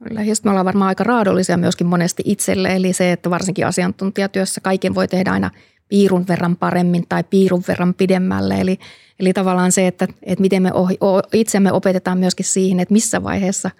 Kyllä, 0.03 0.21
ja 0.21 0.33
me 0.43 0.49
ollaan 0.49 0.65
varmaan 0.65 0.87
aika 0.87 1.03
raadollisia 1.03 1.57
myöskin 1.57 1.87
monesti 1.87 2.23
itselle, 2.25 2.75
eli 2.75 2.93
se, 2.93 3.11
että 3.11 3.29
varsinkin 3.29 3.67
asiantuntijatyössä 3.67 4.61
kaiken 4.61 4.95
voi 4.95 5.07
tehdä 5.07 5.31
aina 5.31 5.51
piirun 5.89 6.27
verran 6.27 6.55
paremmin 6.55 7.05
tai 7.09 7.23
piirun 7.23 7.63
verran 7.67 7.93
pidemmälle. 7.93 8.61
Eli, 8.61 8.79
eli 9.19 9.33
tavallaan 9.33 9.71
se, 9.71 9.87
että, 9.87 10.07
että 10.23 10.41
miten 10.41 10.63
me 10.63 10.73
ohi, 10.73 10.97
itsemme 11.33 11.71
opetetaan 11.71 12.17
myöskin 12.17 12.45
siihen, 12.45 12.79
että 12.79 12.93
missä 12.93 13.23
vaiheessa 13.23 13.71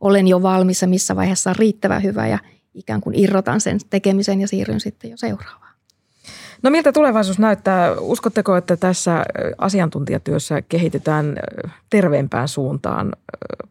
olen 0.00 0.28
jo 0.28 0.42
valmis 0.42 0.82
ja 0.82 0.88
missä 0.88 1.16
vaiheessa 1.16 1.50
on 1.50 1.56
riittävän 1.56 2.02
hyvä 2.02 2.26
ja 2.26 2.38
ikään 2.74 3.00
kuin 3.00 3.18
irrotan 3.18 3.60
sen 3.60 3.78
tekemisen 3.90 4.40
ja 4.40 4.48
siirryn 4.48 4.80
sitten 4.80 5.10
jo 5.10 5.16
seuraavaan. 5.16 5.63
No 6.62 6.70
miltä 6.70 6.92
tulevaisuus 6.92 7.38
näyttää? 7.38 7.92
Uskotteko, 8.00 8.56
että 8.56 8.76
tässä 8.76 9.24
asiantuntijatyössä 9.58 10.62
kehitetään 10.62 11.36
terveempään 11.90 12.48
suuntaan? 12.48 13.12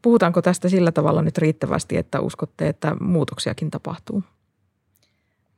Puhutaanko 0.01 0.41
tästä 0.41 0.69
sillä 0.69 0.91
tavalla 0.91 1.21
nyt 1.21 1.37
riittävästi, 1.37 1.97
että 1.97 2.19
uskotte, 2.19 2.67
että 2.67 2.95
muutoksiakin 2.99 3.71
tapahtuu? 3.71 4.23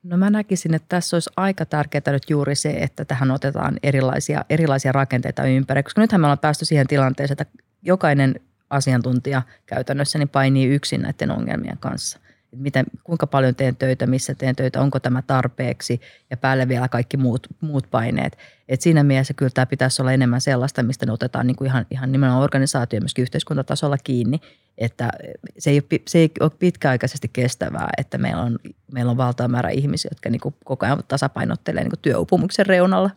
No 0.03 0.17
mä 0.17 0.29
näkisin, 0.29 0.73
että 0.73 0.85
tässä 0.89 1.15
olisi 1.15 1.29
aika 1.38 1.65
tärkeää 1.65 2.11
nyt 2.11 2.29
juuri 2.29 2.55
se, 2.55 2.69
että 2.69 3.05
tähän 3.05 3.31
otetaan 3.31 3.77
erilaisia, 3.83 4.45
erilaisia 4.49 4.91
rakenteita 4.91 5.43
ympäri, 5.43 5.83
koska 5.83 6.01
nythän 6.01 6.21
me 6.21 6.27
ollaan 6.27 6.39
päästy 6.39 6.65
siihen 6.65 6.88
tilanteeseen, 6.88 7.38
että 7.41 7.63
jokainen 7.81 8.35
asiantuntija 8.69 9.41
käytännössä 9.65 10.19
niin 10.19 10.29
painii 10.29 10.67
yksin 10.67 11.01
näiden 11.01 11.31
ongelmien 11.31 11.77
kanssa 11.77 12.19
miten, 12.57 12.85
kuinka 13.03 13.27
paljon 13.27 13.55
teen 13.55 13.75
töitä, 13.75 14.07
missä 14.07 14.35
teen 14.35 14.55
töitä, 14.55 14.81
onko 14.81 14.99
tämä 14.99 15.21
tarpeeksi 15.21 16.01
ja 16.29 16.37
päälle 16.37 16.67
vielä 16.67 16.87
kaikki 16.87 17.17
muut, 17.17 17.47
muut 17.61 17.87
paineet. 17.91 18.37
Et 18.69 18.81
siinä 18.81 19.03
mielessä 19.03 19.33
kyllä 19.33 19.51
tämä 19.53 19.65
pitäisi 19.65 20.01
olla 20.01 20.11
enemmän 20.11 20.41
sellaista, 20.41 20.83
mistä 20.83 21.05
ne 21.05 21.11
otetaan 21.11 21.47
niin 21.47 21.55
kuin 21.55 21.67
ihan, 21.67 21.85
ihan 21.91 22.11
nimenomaan 22.11 22.43
organisaatio 22.43 22.99
myöskin 22.99 23.21
yhteiskuntatasolla 23.21 23.97
kiinni, 23.97 24.39
että 24.77 25.09
se 25.57 25.69
ei, 25.69 25.77
ole, 25.77 25.99
se 26.07 26.19
ei 26.19 26.31
ole 26.39 26.51
pitkäaikaisesti 26.59 27.29
kestävää, 27.33 27.89
että 27.97 28.17
meillä 28.17 28.41
on, 28.41 28.59
meillä 28.91 29.11
on 29.11 29.17
valtava 29.17 29.47
määrä 29.47 29.69
ihmisiä, 29.69 30.09
jotka 30.11 30.29
niin 30.29 30.41
kuin 30.41 30.55
koko 30.65 30.85
ajan 30.85 31.03
tasapainottelee 31.07 31.83
niin 31.83 31.91
kuin 31.91 31.99
työupumuksen 32.01 32.65
reunalla. 32.65 33.09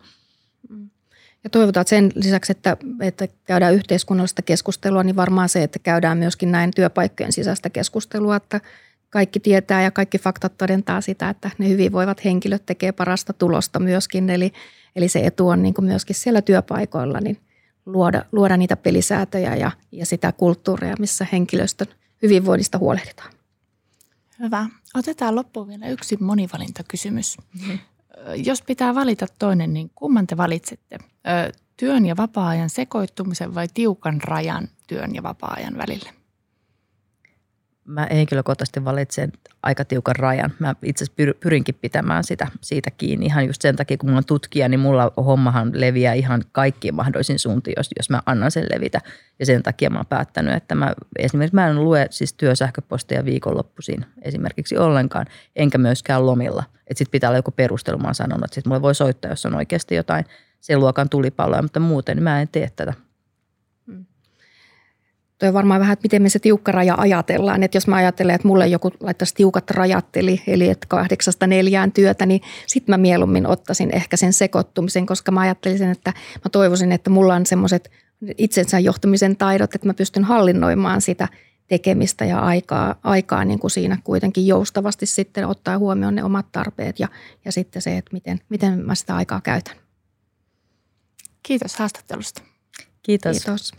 Ja 1.43 1.49
toivotaan 1.49 1.81
että 1.81 1.89
sen 1.89 2.11
lisäksi, 2.15 2.51
että, 2.51 2.77
että 3.01 3.27
käydään 3.45 3.73
yhteiskunnallista 3.73 4.41
keskustelua, 4.41 5.03
niin 5.03 5.15
varmaan 5.15 5.49
se, 5.49 5.63
että 5.63 5.79
käydään 5.79 6.17
myöskin 6.17 6.51
näin 6.51 6.71
työpaikkojen 6.75 7.31
sisäistä 7.31 7.69
keskustelua, 7.69 8.35
että– 8.35 8.61
kaikki 9.09 9.39
tietää 9.39 9.81
ja 9.81 9.91
kaikki 9.91 10.19
faktat 10.19 10.57
todentaa 10.57 11.01
sitä, 11.01 11.29
että 11.29 11.49
ne 11.57 11.69
hyvinvoivat 11.69 12.25
henkilöt 12.25 12.65
tekee 12.65 12.91
parasta 12.91 13.33
tulosta 13.33 13.79
myöskin. 13.79 14.29
Eli, 14.29 14.51
eli 14.95 15.07
se 15.07 15.19
etu 15.19 15.47
on 15.47 15.63
niin 15.63 15.73
kuin 15.73 15.85
myöskin 15.85 16.15
siellä 16.15 16.41
työpaikoilla 16.41 17.19
niin 17.19 17.37
luoda, 17.85 18.25
luoda 18.31 18.57
niitä 18.57 18.77
pelisäätöjä 18.77 19.55
ja, 19.55 19.71
ja 19.91 20.05
sitä 20.05 20.31
kulttuuria, 20.31 20.95
missä 20.99 21.27
henkilöstön 21.31 21.87
hyvinvoinnista 22.21 22.77
huolehditaan. 22.77 23.33
Hyvä. 24.39 24.65
Otetaan 24.95 25.35
loppuun 25.35 25.67
vielä 25.67 25.87
yksi 25.87 26.17
monivalintakysymys. 26.19 27.37
Mm-hmm. 27.37 27.79
Jos 28.35 28.61
pitää 28.61 28.95
valita 28.95 29.25
toinen, 29.39 29.73
niin 29.73 29.91
kumman 29.95 30.27
te 30.27 30.37
valitsette? 30.37 30.97
Työn 31.77 32.05
ja 32.05 32.17
vapaa-ajan 32.17 32.69
sekoittumisen 32.69 33.55
vai 33.55 33.67
tiukan 33.73 34.21
rajan 34.23 34.67
työn 34.87 35.15
ja 35.15 35.23
vapaa-ajan 35.23 35.77
välille? 35.77 36.09
Mä 37.89 38.07
henkilökohtaisesti 38.11 38.85
valitsen 38.85 39.31
aika 39.63 39.85
tiukan 39.85 40.15
rajan. 40.15 40.51
Mä 40.59 40.75
itse 40.83 41.03
asiassa 41.03 41.33
pyrinkin 41.39 41.75
pitämään 41.75 42.23
sitä, 42.23 42.47
siitä 42.61 42.91
kiinni 42.91 43.25
ihan 43.25 43.47
just 43.47 43.61
sen 43.61 43.75
takia, 43.75 43.97
kun 43.97 44.09
mulla 44.09 44.17
on 44.17 44.25
tutkija, 44.25 44.69
niin 44.69 44.79
mulla 44.79 45.11
hommahan 45.17 45.71
leviää 45.73 46.13
ihan 46.13 46.43
kaikkiin 46.51 46.95
mahdollisiin 46.95 47.39
suuntiin, 47.39 47.73
jos, 47.77 47.89
jos 47.99 48.09
mä 48.09 48.21
annan 48.25 48.51
sen 48.51 48.65
levitä. 48.73 49.01
Ja 49.39 49.45
sen 49.45 49.63
takia 49.63 49.89
mä 49.89 49.99
oon 49.99 50.05
päättänyt, 50.05 50.55
että 50.55 50.75
mä 50.75 50.93
esimerkiksi 51.19 51.55
mä 51.55 51.67
en 51.67 51.83
lue 51.83 52.07
siis 52.09 52.33
työsähköposteja 52.33 53.25
viikonloppuisin 53.25 54.05
esimerkiksi 54.21 54.77
ollenkaan, 54.77 55.25
enkä 55.55 55.77
myöskään 55.77 56.25
lomilla. 56.25 56.63
Että 56.87 56.97
sit 56.97 57.11
pitää 57.11 57.29
olla 57.29 57.37
joku 57.37 57.51
perustelu, 57.51 57.97
mä 57.97 58.07
oon 58.07 58.15
sanonut, 58.15 58.45
että 58.45 58.55
sit 58.55 58.65
mulle 58.65 58.81
voi 58.81 58.95
soittaa, 58.95 59.31
jos 59.31 59.45
on 59.45 59.55
oikeasti 59.55 59.95
jotain 59.95 60.25
sen 60.61 60.79
luokan 60.79 61.09
tulipalloja, 61.09 61.61
mutta 61.61 61.79
muuten 61.79 62.23
mä 62.23 62.41
en 62.41 62.47
tee 62.47 62.69
tätä 62.75 62.93
Tuo 65.39 65.53
varmaan 65.53 65.79
vähän, 65.79 65.93
että 65.93 66.05
miten 66.05 66.21
me 66.21 66.29
se 66.29 66.39
tiukka 66.39 66.71
raja 66.71 66.95
ajatellaan. 66.97 67.63
Että 67.63 67.77
jos 67.77 67.87
mä 67.87 67.95
ajattelen, 67.95 68.35
että 68.35 68.47
mulle 68.47 68.67
joku 68.67 68.91
laittaisi 68.99 69.35
tiukat 69.35 69.71
rajat, 69.71 70.17
eli, 70.17 70.41
eli 70.47 70.69
että 70.69 70.87
kahdeksasta 70.89 71.47
neljään 71.47 71.91
työtä, 71.91 72.25
niin 72.25 72.41
sitten 72.67 72.93
mä 72.93 72.97
mieluummin 72.97 73.47
ottaisin 73.47 73.95
ehkä 73.95 74.17
sen 74.17 74.33
sekoittumisen, 74.33 75.05
koska 75.05 75.31
mä 75.31 75.39
ajattelisin, 75.39 75.89
että 75.89 76.13
mä 76.45 76.49
toivoisin, 76.51 76.91
että 76.91 77.09
mulla 77.09 77.35
on 77.35 77.45
semmoiset 77.45 77.91
itsensä 78.37 78.79
johtamisen 78.79 79.35
taidot, 79.35 79.75
että 79.75 79.87
mä 79.87 79.93
pystyn 79.93 80.23
hallinnoimaan 80.23 81.01
sitä 81.01 81.27
tekemistä 81.67 82.25
ja 82.25 82.39
aikaa, 82.39 82.95
aikaa 83.03 83.45
niin 83.45 83.59
kuin 83.59 83.71
siinä 83.71 83.97
kuitenkin 84.03 84.47
joustavasti 84.47 85.05
sitten 85.05 85.47
ottaa 85.47 85.77
huomioon 85.77 86.15
ne 86.15 86.23
omat 86.23 86.51
tarpeet 86.51 86.99
ja, 86.99 87.07
ja 87.45 87.51
sitten 87.51 87.81
se, 87.81 87.97
että 87.97 88.13
miten, 88.13 88.41
miten 88.49 88.85
mä 88.85 88.95
sitä 88.95 89.15
aikaa 89.15 89.41
käytän. 89.41 89.75
Kiitos 91.43 91.75
haastattelusta. 91.75 92.41
Kiitos. 93.03 93.37
Kiitos. 93.37 93.73